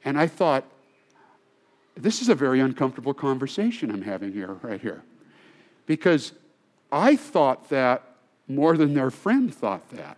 [0.05, 0.65] And I thought,
[1.95, 5.03] this is a very uncomfortable conversation I'm having here, right here.
[5.87, 6.33] Because
[6.91, 8.03] I thought that
[8.49, 10.17] more than their friend thought that.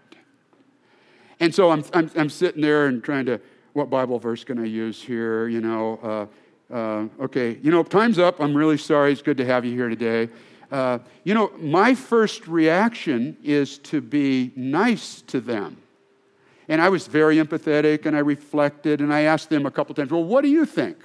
[1.40, 3.40] And so I'm, I'm, I'm sitting there and trying to,
[3.74, 5.48] what Bible verse can I use here?
[5.48, 6.28] You know,
[6.72, 8.40] uh, uh, okay, you know, time's up.
[8.40, 9.12] I'm really sorry.
[9.12, 10.30] It's good to have you here today.
[10.72, 15.76] Uh, you know, my first reaction is to be nice to them.
[16.68, 20.10] And I was very empathetic and I reflected and I asked them a couple times,
[20.10, 20.96] well, what do you think?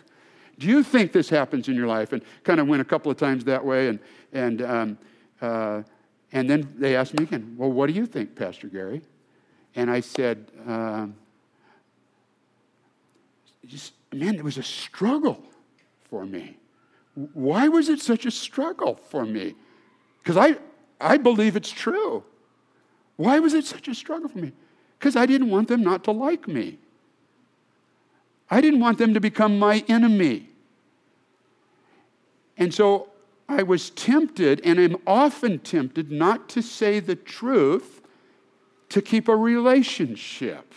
[0.58, 2.14] Do you think this happens in your life?
[2.14, 3.90] And kind of went a couple of times that way.
[3.90, 4.00] And,
[4.32, 4.98] and um,
[5.42, 5.84] uh,
[6.32, 9.02] and then they asked me again, Well, what do you think, Pastor Gary?
[9.76, 11.16] And I said, um,
[13.70, 15.44] just, Man, it was a struggle
[16.10, 16.58] for me.
[17.34, 19.56] Why was it such a struggle for me?
[20.24, 20.58] Because I,
[21.00, 22.24] I believe it's true.
[23.18, 24.52] Why was it such a struggle for me?
[24.98, 26.80] Because I didn't want them not to like me.
[28.50, 30.50] I didn't want them to become my enemy.
[32.58, 33.10] And so
[33.48, 38.02] I was tempted, and I'm often tempted, not to say the truth
[38.90, 40.74] to keep a relationship.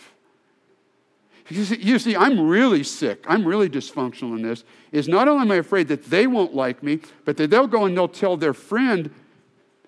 [1.49, 3.25] You see, I'm really sick.
[3.27, 4.63] I'm really dysfunctional in this.
[4.91, 7.85] Is not only am I afraid that they won't like me, but that they'll go
[7.85, 9.13] and they'll tell their friend,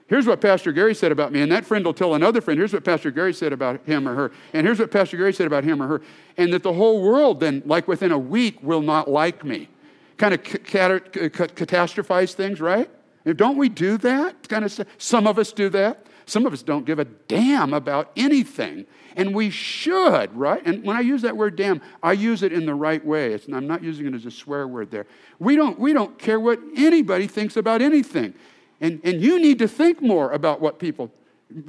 [0.07, 1.41] here's what Pastor Gary said about me.
[1.41, 4.15] And that friend will tell another friend, here's what Pastor Gary said about him or
[4.15, 4.31] her.
[4.53, 6.01] And here's what Pastor Gary said about him or her.
[6.37, 9.69] And that the whole world then, like within a week, will not like me
[10.17, 12.89] kind of catastrophize things, right?
[13.35, 14.47] Don't we do that?
[14.47, 16.05] Kind of some of us do that.
[16.25, 18.85] Some of us don't give a damn about anything,
[19.15, 20.65] and we should, right?
[20.65, 23.33] And when I use that word damn, I use it in the right way.
[23.33, 25.05] It's, I'm not using it as a swear word there.
[25.39, 28.33] We don't, we don't care what anybody thinks about anything.
[28.81, 31.11] And, and you need to think more about what people,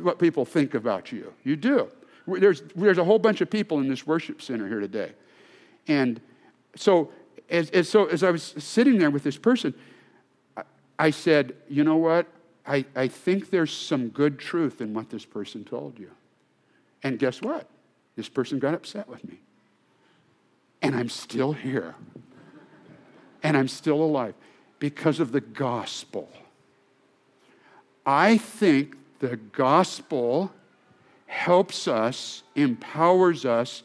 [0.01, 1.33] what people think about you.
[1.45, 1.91] You do.
[2.27, 5.13] There's, there's a whole bunch of people in this worship center here today.
[5.87, 6.21] And
[6.75, 7.13] so
[7.49, 9.75] as, as, so as I was sitting there with this person,
[10.57, 10.63] I,
[10.99, 12.27] I said, you know what?
[12.67, 16.11] I, I think there's some good truth in what this person told you.
[17.03, 17.69] And guess what?
[18.17, 19.39] This person got upset with me.
[20.83, 21.95] And I'm still here.
[23.43, 24.35] And I'm still alive
[24.79, 26.29] because of the gospel.
[28.05, 30.53] I think the gospel
[31.27, 33.83] helps us, empowers us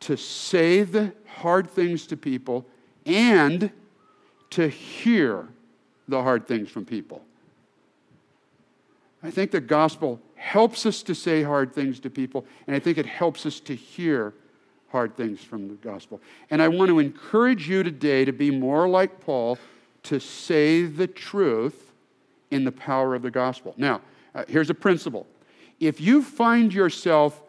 [0.00, 2.66] to say the hard things to people
[3.06, 3.70] and
[4.50, 5.48] to hear
[6.08, 7.22] the hard things from people.
[9.22, 12.98] I think the gospel helps us to say hard things to people, and I think
[12.98, 14.34] it helps us to hear
[14.90, 16.20] hard things from the gospel.
[16.50, 19.58] And I want to encourage you today to be more like Paul,
[20.04, 21.92] to say the truth
[22.50, 23.74] in the power of the gospel.
[23.76, 24.00] Now,
[24.34, 25.26] uh, here's a principle.
[25.80, 27.40] If you find yourself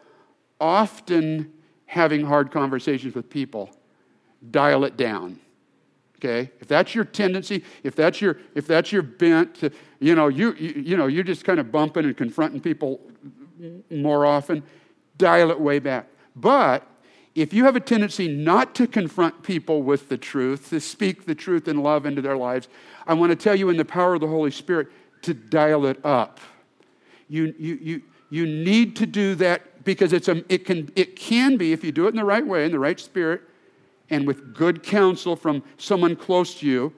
[0.60, 1.52] often
[1.86, 3.70] having hard conversations with people,
[4.50, 5.38] dial it down
[6.24, 10.28] okay if that's your tendency if that's your if that's your bent to, you know
[10.28, 13.00] you, you you know you're just kind of bumping and confronting people
[13.90, 14.62] more often
[15.18, 16.08] dial it way back.
[16.36, 16.86] But
[17.34, 21.34] if you have a tendency not to confront people with the truth, to speak the
[21.34, 22.68] truth and love into their lives,
[23.06, 24.88] I want to tell you in the power of the Holy Spirit
[25.22, 26.40] to dial it up.
[27.28, 31.56] You, you, you, you need to do that because it's a, it, can, it can
[31.56, 33.42] be, if you do it in the right way, in the right spirit,
[34.10, 36.92] and with good counsel from someone close to you,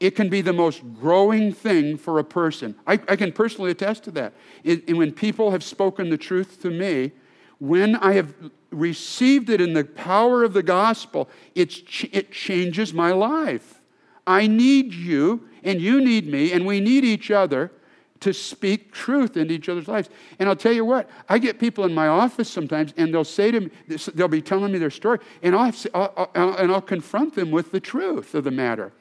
[0.00, 2.74] it can be the most growing thing for a person.
[2.86, 4.32] I, I can personally attest to that.
[4.62, 7.12] It, and when people have spoken the truth to me,
[7.58, 8.32] when I have
[8.70, 13.80] received it in the power of the gospel, it's, it changes my life.
[14.26, 17.72] I need you, and you need me, and we need each other
[18.20, 20.08] to speak truth into each other's lives.
[20.38, 23.50] And I'll tell you what, I get people in my office sometimes, and they'll say
[23.50, 23.70] to me,
[24.14, 27.70] they'll be telling me their story, and I'll, I'll, I'll, and I'll confront them with
[27.70, 28.92] the truth of the matter.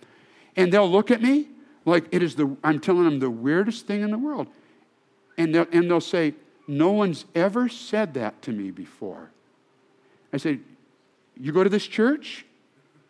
[0.56, 1.48] And they'll look at me
[1.86, 4.48] like it is the, I'm telling them the weirdest thing in the world.
[5.38, 6.34] And they'll, and they'll say,
[6.68, 9.32] No one's ever said that to me before.
[10.34, 10.60] I say,
[11.40, 12.46] You go to this church?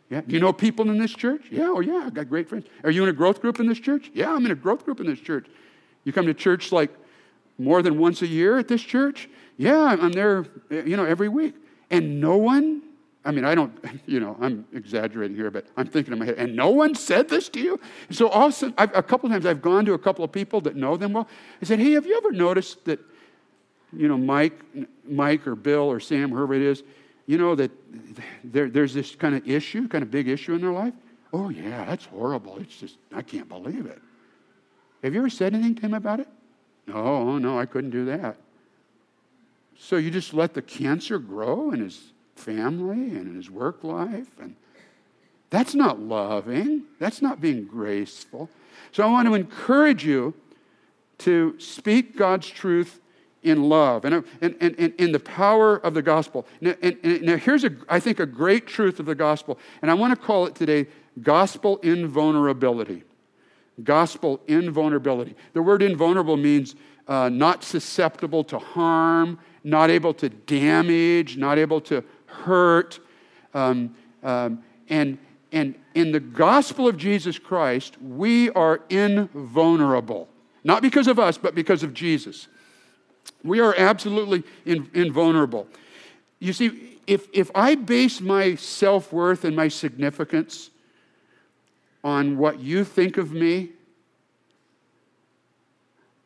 [0.10, 0.22] Yeah.
[0.22, 1.48] Do you know people in this church?
[1.52, 2.66] Yeah, oh yeah, I've got great friends.
[2.86, 4.10] Are you in a growth group in this church?
[4.14, 5.48] Yeah, I'm in a growth group in this church.
[6.08, 6.90] You come to church like
[7.58, 9.28] more than once a year at this church?
[9.58, 11.54] Yeah, I'm there, you know, every week.
[11.92, 12.82] And no one,
[13.26, 16.36] I mean, I don't, you know, I'm exaggerating here, but I'm thinking in my head,
[16.38, 17.78] and no one said this to you?
[18.10, 20.96] So also, I've, a couple times I've gone to a couple of people that know
[20.96, 21.28] them well.
[21.62, 23.02] I said, hey, have you ever noticed that,
[23.92, 24.62] you know, Mike,
[25.06, 26.84] Mike or Bill or Sam, whoever it is,
[27.26, 27.72] you know, that
[28.46, 30.94] there, there's this kind of issue, kind of big issue in their life?
[31.34, 32.60] Oh, yeah, that's horrible.
[32.60, 34.02] It's just, I can't believe it.
[35.08, 36.28] Have you ever said anything to him about it?
[36.86, 38.36] No, no, I couldn't do that.
[39.80, 44.28] So you just let the cancer grow in his family and in his work life
[44.38, 44.58] and
[45.50, 46.84] that's not loving.
[47.00, 48.50] That's not being graceful.
[48.92, 50.34] So I want to encourage you
[51.20, 53.00] to speak God's truth
[53.44, 56.46] in love and, and, and, and in the power of the gospel.
[56.60, 59.90] Now, and, and now, here's, a, I think, a great truth of the gospel, and
[59.90, 60.88] I want to call it today
[61.22, 63.04] gospel invulnerability.
[63.84, 65.36] Gospel invulnerability.
[65.54, 66.76] The word invulnerable means
[67.08, 73.00] uh, not susceptible to harm, not able to damage, not able to hurt.
[73.54, 75.18] Um, um, and,
[75.52, 80.28] and in the gospel of Jesus Christ, we are invulnerable.
[80.64, 82.48] Not because of us, but because of Jesus.
[83.44, 85.68] We are absolutely in, invulnerable.
[86.40, 90.70] You see, if, if I base my self worth and my significance
[92.04, 93.70] on what you think of me,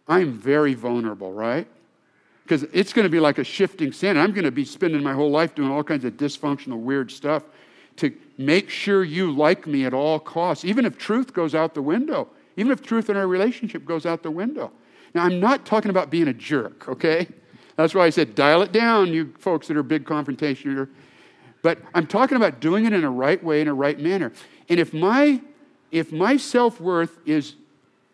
[0.07, 1.67] I'm very vulnerable, right?
[2.43, 4.19] Because it's going to be like a shifting sand.
[4.19, 7.43] I'm going to be spending my whole life doing all kinds of dysfunctional, weird stuff
[7.97, 11.81] to make sure you like me at all costs, even if truth goes out the
[11.81, 14.71] window, even if truth in our relationship goes out the window.
[15.13, 17.27] Now, I'm not talking about being a jerk, okay?
[17.75, 20.89] That's why I said dial it down, you folks that are big confrontation.
[21.61, 24.31] But I'm talking about doing it in a right way, in a right manner.
[24.67, 25.41] And if my
[25.91, 27.55] if my self-worth is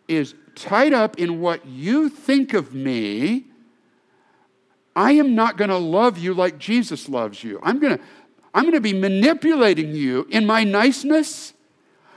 [0.07, 3.45] is tied up in what you think of me,
[4.95, 7.59] I am not going to love you like Jesus loves you.
[7.61, 8.03] I'm going to
[8.53, 11.53] I'm going to be manipulating you in my niceness.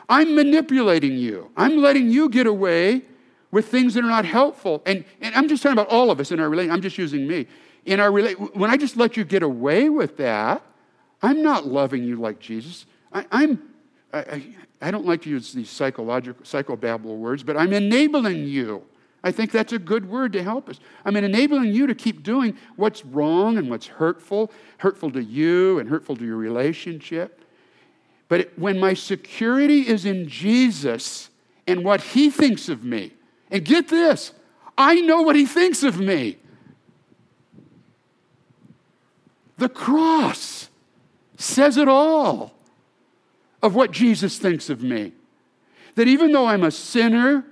[0.08, 1.50] I'm manipulating you.
[1.56, 3.02] I'm letting you get away
[3.50, 4.82] with things that are not helpful.
[4.86, 6.74] And, and I'm just talking about all of us in our relationship.
[6.76, 7.46] I'm just using me.
[7.84, 10.64] In our rela- when I just let you get away with that,
[11.22, 12.86] I'm not loving you like Jesus.
[13.12, 13.62] I, am
[14.80, 18.84] I, don't like to use these psychological, psychobabble words, but I'm enabling you.
[19.22, 20.80] I think that's a good word to help us.
[21.04, 25.88] I'm enabling you to keep doing what's wrong and what's hurtful, hurtful to you and
[25.88, 27.44] hurtful to your relationship.
[28.28, 31.30] But it, when my security is in Jesus
[31.66, 33.12] and what he thinks of me,
[33.50, 34.32] and get this
[34.78, 36.38] I know what he thinks of me.
[39.58, 40.70] The cross
[41.36, 42.54] says it all
[43.62, 45.12] of what Jesus thinks of me.
[45.94, 47.44] That even though I'm a sinner,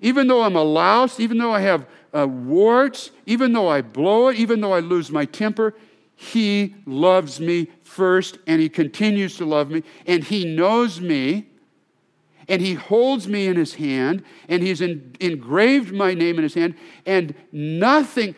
[0.00, 4.28] even though I'm a louse, even though I have uh, warts, even though I blow
[4.28, 5.74] it, even though I lose my temper,
[6.14, 11.48] He loves me first and He continues to love me and He knows me
[12.48, 16.54] and he holds me in his hand, and he's in, engraved my name in his
[16.54, 18.34] hand, and nothing,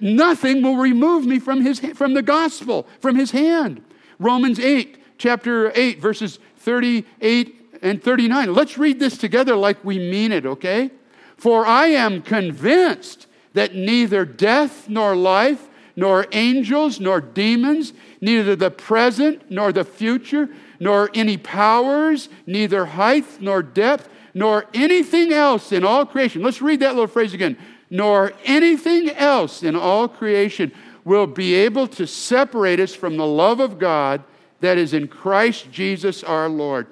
[0.00, 3.82] nothing will remove me from, his, from the gospel, from his hand.
[4.18, 8.54] Romans 8, chapter 8, verses 38 and 39.
[8.54, 10.90] Let's read this together like we mean it, okay?
[11.36, 18.70] For I am convinced that neither death nor life, nor angels, nor demons, neither the
[18.70, 20.48] present nor the future,
[20.78, 26.42] nor any powers, neither height nor depth, nor anything else in all creation.
[26.42, 27.56] Let's read that little phrase again.
[27.88, 30.72] Nor anything else in all creation
[31.04, 34.22] will be able to separate us from the love of God
[34.66, 36.88] that is in Christ Jesus our Lord.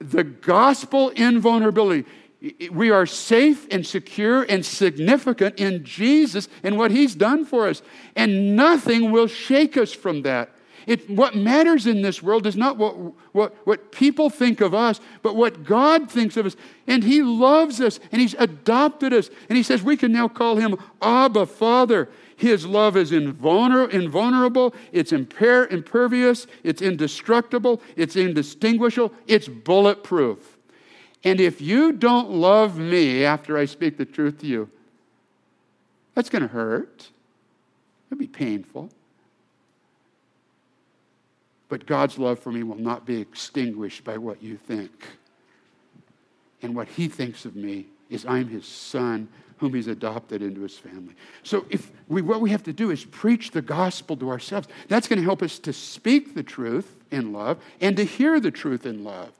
[0.00, 2.04] The gospel invulnerability.
[2.70, 7.82] We are safe and secure and significant in Jesus and what He's done for us.
[8.16, 10.50] And nothing will shake us from that.
[10.86, 12.96] It, what matters in this world is not what,
[13.32, 16.56] what, what people think of us, but what God thinks of us.
[16.86, 19.30] And He loves us, and He's adopted us.
[19.48, 22.08] And He says we can now call Him Abba, Father.
[22.40, 30.56] His love is invulner- invulnerable, it's imper- impervious, it's indestructible, it's indistinguishable, it's bulletproof.
[31.22, 34.70] And if you don't love me after I speak the truth to you,
[36.14, 37.10] that's going to hurt.
[38.06, 38.88] It'll be painful.
[41.68, 45.06] But God's love for me will not be extinguished by what you think.
[46.62, 49.28] And what He thinks of me is I'm His son
[49.60, 51.14] whom He's adopted into His family.
[51.42, 54.68] So if we, what we have to do is preach the gospel to ourselves.
[54.88, 58.50] That's going to help us to speak the truth in love and to hear the
[58.50, 59.30] truth in love.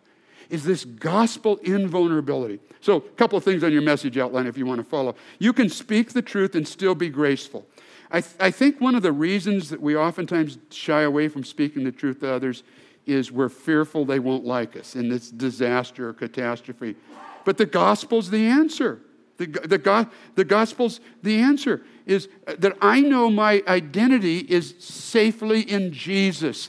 [0.51, 2.61] Is this gospel invulnerability?
[2.81, 5.15] So, a couple of things on your message outline if you want to follow.
[5.39, 7.65] You can speak the truth and still be graceful.
[8.11, 11.85] I, th- I think one of the reasons that we oftentimes shy away from speaking
[11.85, 12.65] the truth to others
[13.07, 16.97] is we're fearful they won't like us in this disaster or catastrophe.
[17.45, 19.01] But the gospel's the answer.
[19.41, 25.95] The, the, the gospel's the answer is that I know my identity is safely in
[25.95, 26.69] Jesus.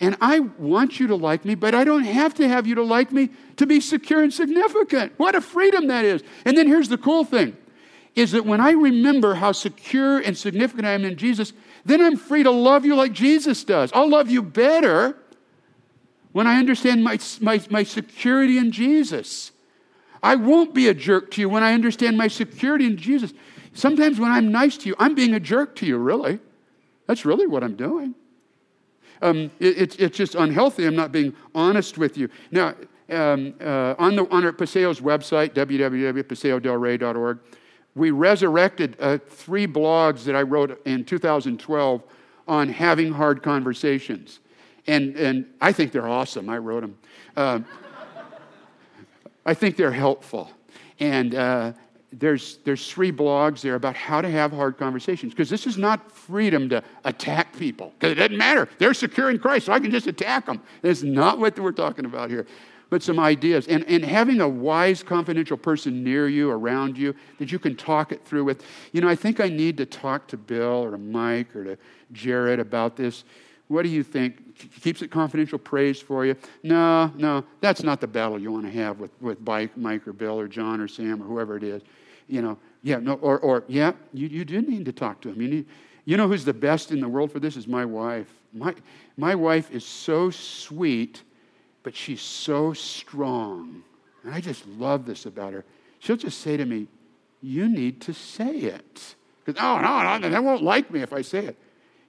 [0.00, 2.82] And I want you to like me, but I don't have to have you to
[2.82, 5.12] like me to be secure and significant.
[5.16, 6.24] What a freedom that is.
[6.44, 7.56] And then here's the cool thing
[8.16, 11.52] is that when I remember how secure and significant I am in Jesus,
[11.84, 13.92] then I'm free to love you like Jesus does.
[13.92, 15.16] I'll love you better
[16.32, 19.52] when I understand my, my, my security in Jesus.
[20.22, 23.32] I won't be a jerk to you when I understand my security in Jesus.
[23.72, 26.38] Sometimes when I'm nice to you, I'm being a jerk to you, really.
[27.06, 28.14] That's really what I'm doing.
[29.22, 30.86] Um, it, it's, it's just unhealthy.
[30.86, 32.28] I'm not being honest with you.
[32.50, 32.74] Now,
[33.10, 37.38] um, uh, on, the, on our Paseo's website, www.paseodelrey.org,
[37.94, 42.02] we resurrected uh, three blogs that I wrote in 2012
[42.46, 44.40] on having hard conversations.
[44.86, 46.48] And, and I think they're awesome.
[46.48, 46.98] I wrote them.
[47.36, 47.60] Uh,
[49.44, 50.50] I think they're helpful.
[51.00, 51.72] And uh,
[52.12, 55.32] there's, there's three blogs there about how to have hard conversations.
[55.32, 57.92] Because this is not freedom to attack people.
[57.98, 58.68] Because it doesn't matter.
[58.78, 60.60] They're secure in Christ, so I can just attack them.
[60.82, 62.46] That's not what we're talking about here
[62.90, 63.66] but some ideas.
[63.68, 68.12] And, and having a wise, confidential person near you, around you, that you can talk
[68.12, 68.64] it through with.
[68.92, 71.78] You know, I think I need to talk to Bill or to Mike or to
[72.12, 73.24] Jared about this.
[73.68, 74.56] What do you think?
[74.82, 76.34] Keeps it confidential, prays for you?
[76.62, 79.38] No, no, that's not the battle you want to have with, with
[79.76, 81.82] Mike, or Bill or John or Sam or whoever it is.
[82.28, 85.40] You know, yeah, no, or, or yeah, you, you do need to talk to him.
[85.40, 85.66] You, need,
[86.04, 88.28] you know who's the best in the world for this is my wife.
[88.52, 88.74] My,
[89.16, 91.22] my wife is so sweet
[91.88, 93.82] but she's so strong.
[94.22, 95.64] And I just love this about her.
[96.00, 96.86] She'll just say to me,
[97.40, 99.14] You need to say it.
[99.42, 101.56] Because, oh, no, no, they won't like me if I say it.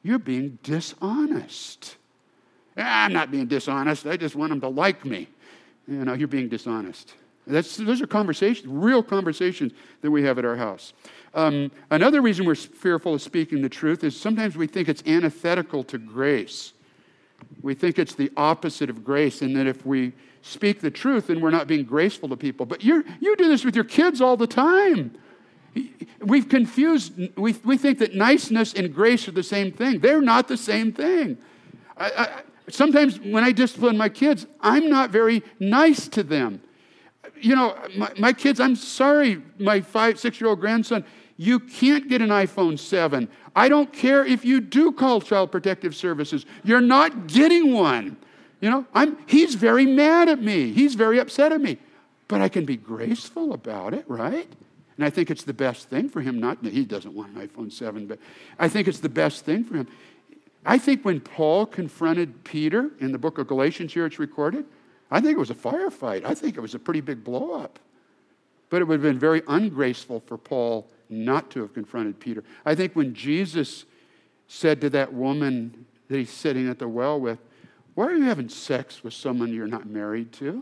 [0.03, 1.97] You're being dishonest.
[2.77, 4.07] I'm not being dishonest.
[4.07, 5.27] I just want them to like me.
[5.87, 7.15] You know, you're being dishonest.
[7.45, 10.93] That's, those are conversations, real conversations that we have at our house.
[11.33, 15.83] Um, another reason we're fearful of speaking the truth is sometimes we think it's antithetical
[15.85, 16.73] to grace.
[17.61, 21.41] We think it's the opposite of grace, and that if we speak the truth, then
[21.41, 22.65] we're not being graceful to people.
[22.65, 25.17] But you you do this with your kids all the time.
[26.21, 29.99] We've confused, we, we think that niceness and grace are the same thing.
[29.99, 31.37] They're not the same thing.
[31.97, 36.61] I, I, sometimes when I discipline my kids, I'm not very nice to them.
[37.41, 41.05] You know, my, my kids, I'm sorry, my five, six year old grandson,
[41.37, 43.29] you can't get an iPhone 7.
[43.55, 46.45] I don't care if you do call Child Protective Services.
[46.63, 48.17] You're not getting one.
[48.59, 50.73] You know, I'm, he's very mad at me.
[50.73, 51.77] He's very upset at me.
[52.27, 54.51] But I can be graceful about it, right?
[54.99, 56.41] And I think it's the best thing for him.
[56.41, 58.19] Not he doesn't want an iPhone 7, but
[58.59, 59.87] I think it's the best thing for him.
[60.65, 64.65] I think when Paul confronted Peter in the book of Galatians, here it's recorded,
[65.09, 66.25] I think it was a firefight.
[66.25, 67.79] I think it was a pretty big blow up.
[68.69, 72.43] But it would have been very ungraceful for Paul not to have confronted Peter.
[72.65, 73.85] I think when Jesus
[74.49, 77.39] said to that woman that he's sitting at the well with,
[77.93, 80.61] Why are you having sex with someone you're not married to?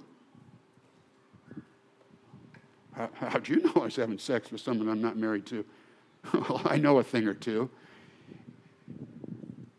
[2.98, 5.64] How, how'd you know I was having sex with someone I'm not married to?
[6.34, 7.70] well, I know a thing or two.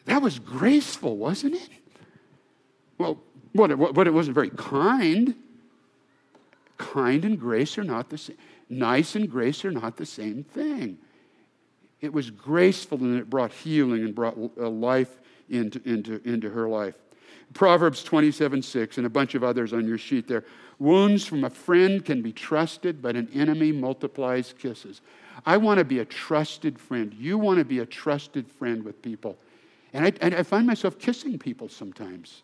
[0.05, 1.69] That was graceful, wasn't it?
[2.97, 3.19] Well,
[3.55, 5.35] but it, but it wasn't very kind.
[6.79, 8.37] Kind and grace are not the same.
[8.71, 10.99] Nice and grace are not the same thing.
[12.01, 16.95] It was graceful and it brought healing and brought life into, into, into her life.
[17.55, 20.45] Proverbs 27 6, and a bunch of others on your sheet there.
[20.79, 25.01] Wounds from a friend can be trusted, but an enemy multiplies kisses.
[25.45, 27.13] I want to be a trusted friend.
[27.15, 29.37] You want to be a trusted friend with people.
[29.93, 32.43] And I, and I find myself kissing people sometimes.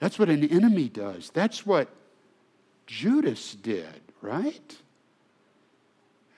[0.00, 1.30] That's what an enemy does.
[1.30, 1.88] That's what
[2.86, 4.76] Judas did, right?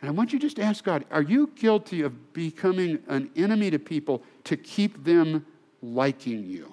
[0.01, 3.71] And I want you just to ask God are you guilty of becoming an enemy
[3.71, 5.47] to people to keep them
[5.83, 6.73] liking you?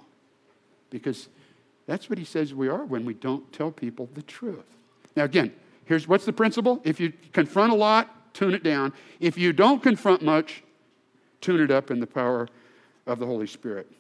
[0.90, 1.30] Because
[1.88, 4.66] that's what he says we are when we don't tell people the truth.
[5.16, 5.54] Now, again,
[5.86, 6.82] here's what's the principle?
[6.84, 8.94] If you confront a lot, tune it down.
[9.20, 10.64] If you don't confront much,
[11.42, 12.48] tune it up in the power
[13.06, 13.92] of the Holy Spirit.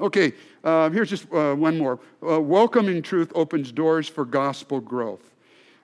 [0.00, 0.32] Okay,
[0.64, 2.00] uh, here's just uh, one more.
[2.26, 5.31] Uh, welcoming truth opens doors for gospel growth.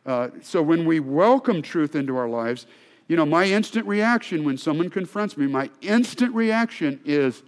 [0.09, 2.67] Uh, so when we welcome truth into our lives,
[3.09, 7.43] you know, my instant reaction when someone confronts me, my instant reaction is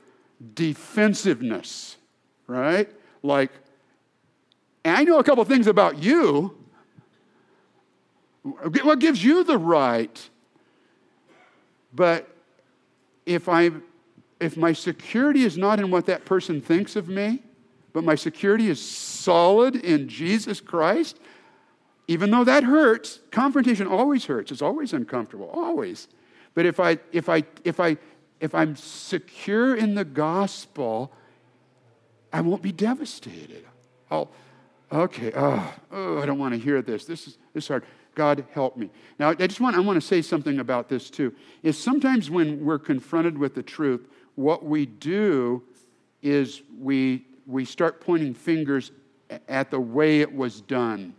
[0.52, 1.96] defensiveness,
[2.46, 2.90] right?
[3.22, 3.50] Like,
[4.84, 6.54] I know a couple things about you.
[8.42, 10.28] What gives you the right?
[11.94, 12.28] But
[13.24, 13.70] if I
[14.38, 17.42] if my security is not in what that person thinks of me,
[17.94, 21.20] but my security is solid in Jesus Christ,
[22.10, 24.50] even though that hurts, confrontation always hurts.
[24.50, 26.08] It's always uncomfortable, always.
[26.54, 27.98] But if I if I if I
[28.40, 31.12] if I'm secure in the gospel,
[32.32, 33.64] I won't be devastated.
[34.10, 34.28] I'll
[34.90, 37.04] okay, oh, oh I don't want to hear this.
[37.04, 37.84] This is this is hard.
[38.16, 38.90] God help me.
[39.20, 41.32] Now I just want I want to say something about this too.
[41.62, 45.62] Is sometimes when we're confronted with the truth, what we do
[46.22, 48.90] is we we start pointing fingers
[49.48, 51.14] at the way it was done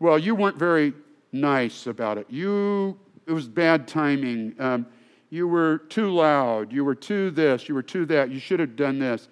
[0.00, 0.92] well, you weren't very
[1.32, 2.26] nice about it.
[2.28, 4.54] You, it was bad timing.
[4.58, 4.86] Um,
[5.30, 6.72] you were too loud.
[6.72, 7.68] You were too this.
[7.68, 8.30] You were too that.
[8.30, 9.28] You should have done this.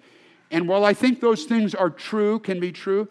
[0.51, 3.07] And while I think those things are true, can be true,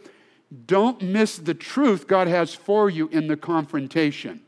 [0.67, 4.41] don't miss the truth God has for you in the confrontation.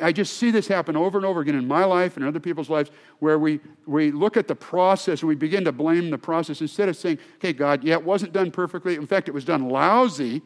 [0.00, 2.68] I just see this happen over and over again in my life and other people's
[2.68, 6.60] lives where we, we look at the process and we begin to blame the process
[6.60, 8.96] instead of saying, okay, God, yeah, it wasn't done perfectly.
[8.96, 10.42] In fact, it was done lousy.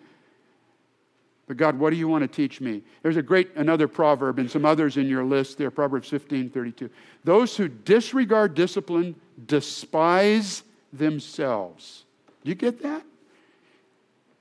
[1.50, 2.80] But God, what do you want to teach me?
[3.02, 6.88] There's a great another proverb and some others in your list there, Proverbs 15, 32.
[7.24, 12.04] Those who disregard discipline despise themselves.
[12.44, 13.02] Do you get that?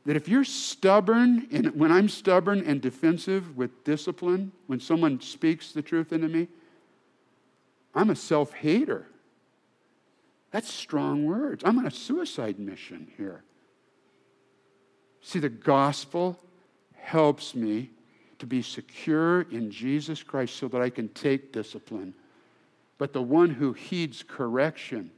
[0.05, 5.71] That if you're stubborn, and when I'm stubborn and defensive with discipline, when someone speaks
[5.71, 6.47] the truth into me,
[7.95, 9.07] I'm a self hater.
[10.51, 11.63] That's strong words.
[11.65, 13.41] I'm on a suicide mission here.
[15.21, 16.39] See, the gospel
[17.01, 17.89] helps me
[18.39, 22.13] to be secure in Jesus Christ so that I can take discipline.
[22.97, 25.11] But the one who heeds correction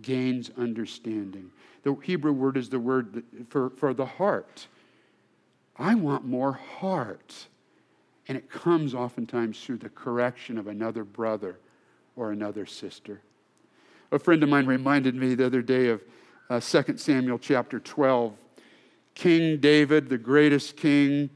[0.00, 1.50] gains understanding.
[1.82, 4.66] The Hebrew word is the word for, for the heart.
[5.76, 7.46] I want more heart.
[8.28, 11.58] And it comes oftentimes through the correction of another brother
[12.16, 13.20] or another sister.
[14.12, 16.02] A friend of mine reminded me the other day of
[16.48, 18.34] uh, 2 Samuel chapter 12
[19.14, 21.30] King David, the greatest king,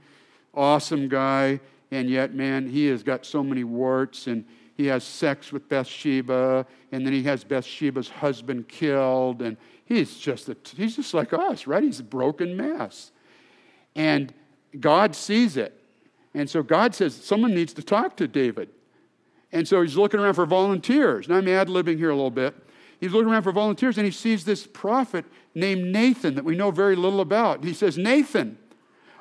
[0.54, 1.60] awesome guy,
[1.90, 4.44] and yet, man, he has got so many warts and
[4.76, 9.56] he has sex with Bathsheba, and then he has Bathsheba's husband killed, and
[9.86, 11.82] he's just a, he's just like us, right?
[11.82, 13.10] He's a broken mess.
[13.94, 14.34] And
[14.78, 15.82] God sees it.
[16.34, 18.68] And so God says, someone needs to talk to David.
[19.52, 21.28] And so he's looking around for volunteers.
[21.28, 22.54] Now I'm ad libbing here a little bit.
[23.00, 25.24] He's looking around for volunteers and he sees this prophet
[25.56, 27.64] named Nathan that we know very little about.
[27.64, 28.58] He says, Nathan,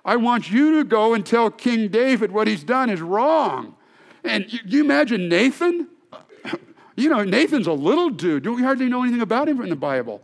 [0.04, 3.76] I want you to go and tell King David what he's done is wrong.
[4.24, 5.88] And you, you imagine Nathan?
[6.98, 8.48] You know, Nathan's a little dude.
[8.48, 10.22] We hardly know anything about him in the Bible?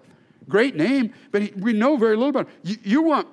[0.47, 2.53] Great name, but he, we know very little about him.
[2.64, 3.28] You, you, want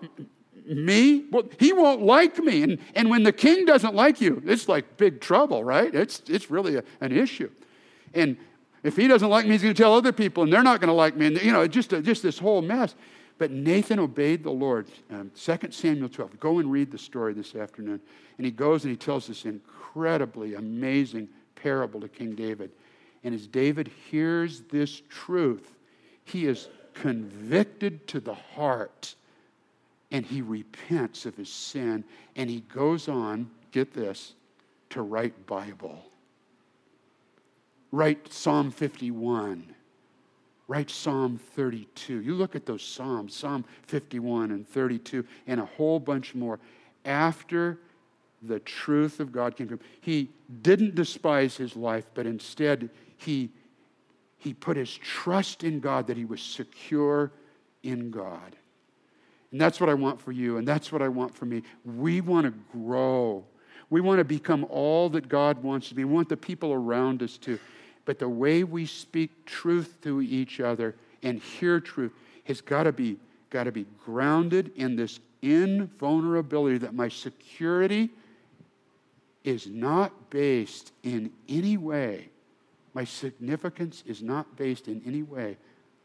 [0.67, 1.25] me?
[1.31, 2.65] Well, he won't like me.
[2.65, 5.95] And, and when the king doesn't like you, it's like big trouble, right?
[5.95, 7.49] It's, it's really a, an issue.
[8.13, 8.37] And
[8.83, 10.89] if he doesn't like me, he's going to tell other people, and they're not going
[10.89, 11.27] to like me.
[11.27, 12.95] And, you know, just, just this whole mess.
[13.39, 14.89] But Nathan obeyed the Lord.
[15.11, 16.41] Um, 2 Samuel 12.
[16.41, 18.01] Go and read the story this afternoon.
[18.37, 22.71] And he goes and he tells this incredibly amazing parable to King David.
[23.25, 25.75] And as David hears this truth,
[26.25, 29.15] he is convicted to the heart
[30.11, 32.05] and he repents of his sin
[32.37, 34.35] and he goes on, get this,
[34.91, 36.03] to write Bible.
[37.93, 39.75] Write Psalm 51.
[40.67, 42.21] Write Psalm 32.
[42.21, 46.59] You look at those Psalms, Psalm 51 and 32, and a whole bunch more.
[47.05, 47.79] After
[48.43, 49.81] the truth of God came to him.
[50.01, 50.31] He
[50.63, 53.51] didn't despise his life, but instead he,
[54.39, 57.33] he put his trust in God that he was secure
[57.83, 58.57] in God.
[59.51, 61.63] And that's what I want for you, and that's what I want for me.
[61.85, 63.45] We want to grow.
[63.91, 66.05] We want to become all that God wants to be.
[66.05, 67.59] We want the people around us to.
[68.09, 72.13] But the way we speak truth to each other and hear truth
[72.45, 73.19] has got to be,
[73.51, 78.09] got to be grounded in this invulnerability that my security
[79.45, 82.31] is not based in any way,
[82.95, 85.59] my significance is not based in any way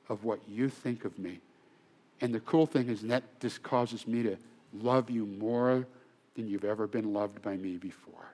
[0.09, 1.39] of what you think of me.
[2.19, 4.35] And the cool thing is that this causes me to
[4.73, 5.87] love you more
[6.35, 8.32] than you've ever been loved by me before.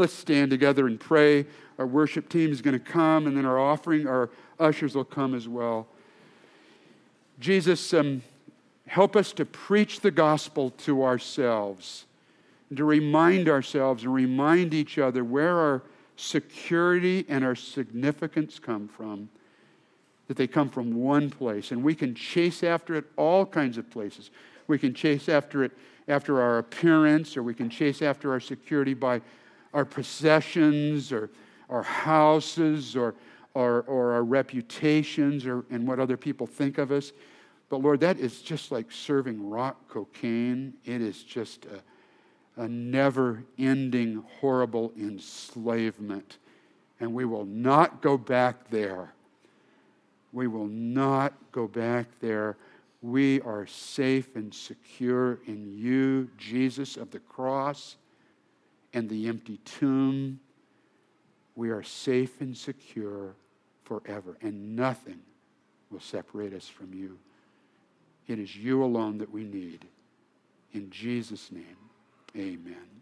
[0.00, 1.44] Let's stand together and pray.
[1.78, 5.34] Our worship team is going to come, and then our offering, our ushers will come
[5.34, 5.86] as well.
[7.38, 8.22] Jesus, um,
[8.86, 12.06] help us to preach the gospel to ourselves,
[12.74, 15.82] to remind ourselves and remind each other where our
[16.16, 19.28] security and our significance come from.
[20.28, 23.90] That they come from one place, and we can chase after it all kinds of
[23.90, 24.30] places.
[24.66, 25.72] We can chase after it
[26.08, 29.20] after our appearance, or we can chase after our security by
[29.72, 31.30] our possessions, or
[31.68, 33.14] our houses, or,
[33.54, 37.12] or, or our reputations, or, and what other people think of us.
[37.68, 40.74] But Lord, that is just like serving rock cocaine.
[40.84, 46.38] It is just a, a never ending, horrible enslavement.
[46.98, 49.14] And we will not go back there.
[50.32, 52.56] We will not go back there.
[53.02, 57.96] We are safe and secure in you, Jesus of the cross
[58.92, 60.40] and the empty tomb.
[61.54, 63.34] We are safe and secure
[63.84, 65.20] forever, and nothing
[65.90, 67.18] will separate us from you.
[68.26, 69.86] It is you alone that we need.
[70.72, 71.76] In Jesus' name,
[72.36, 72.99] amen.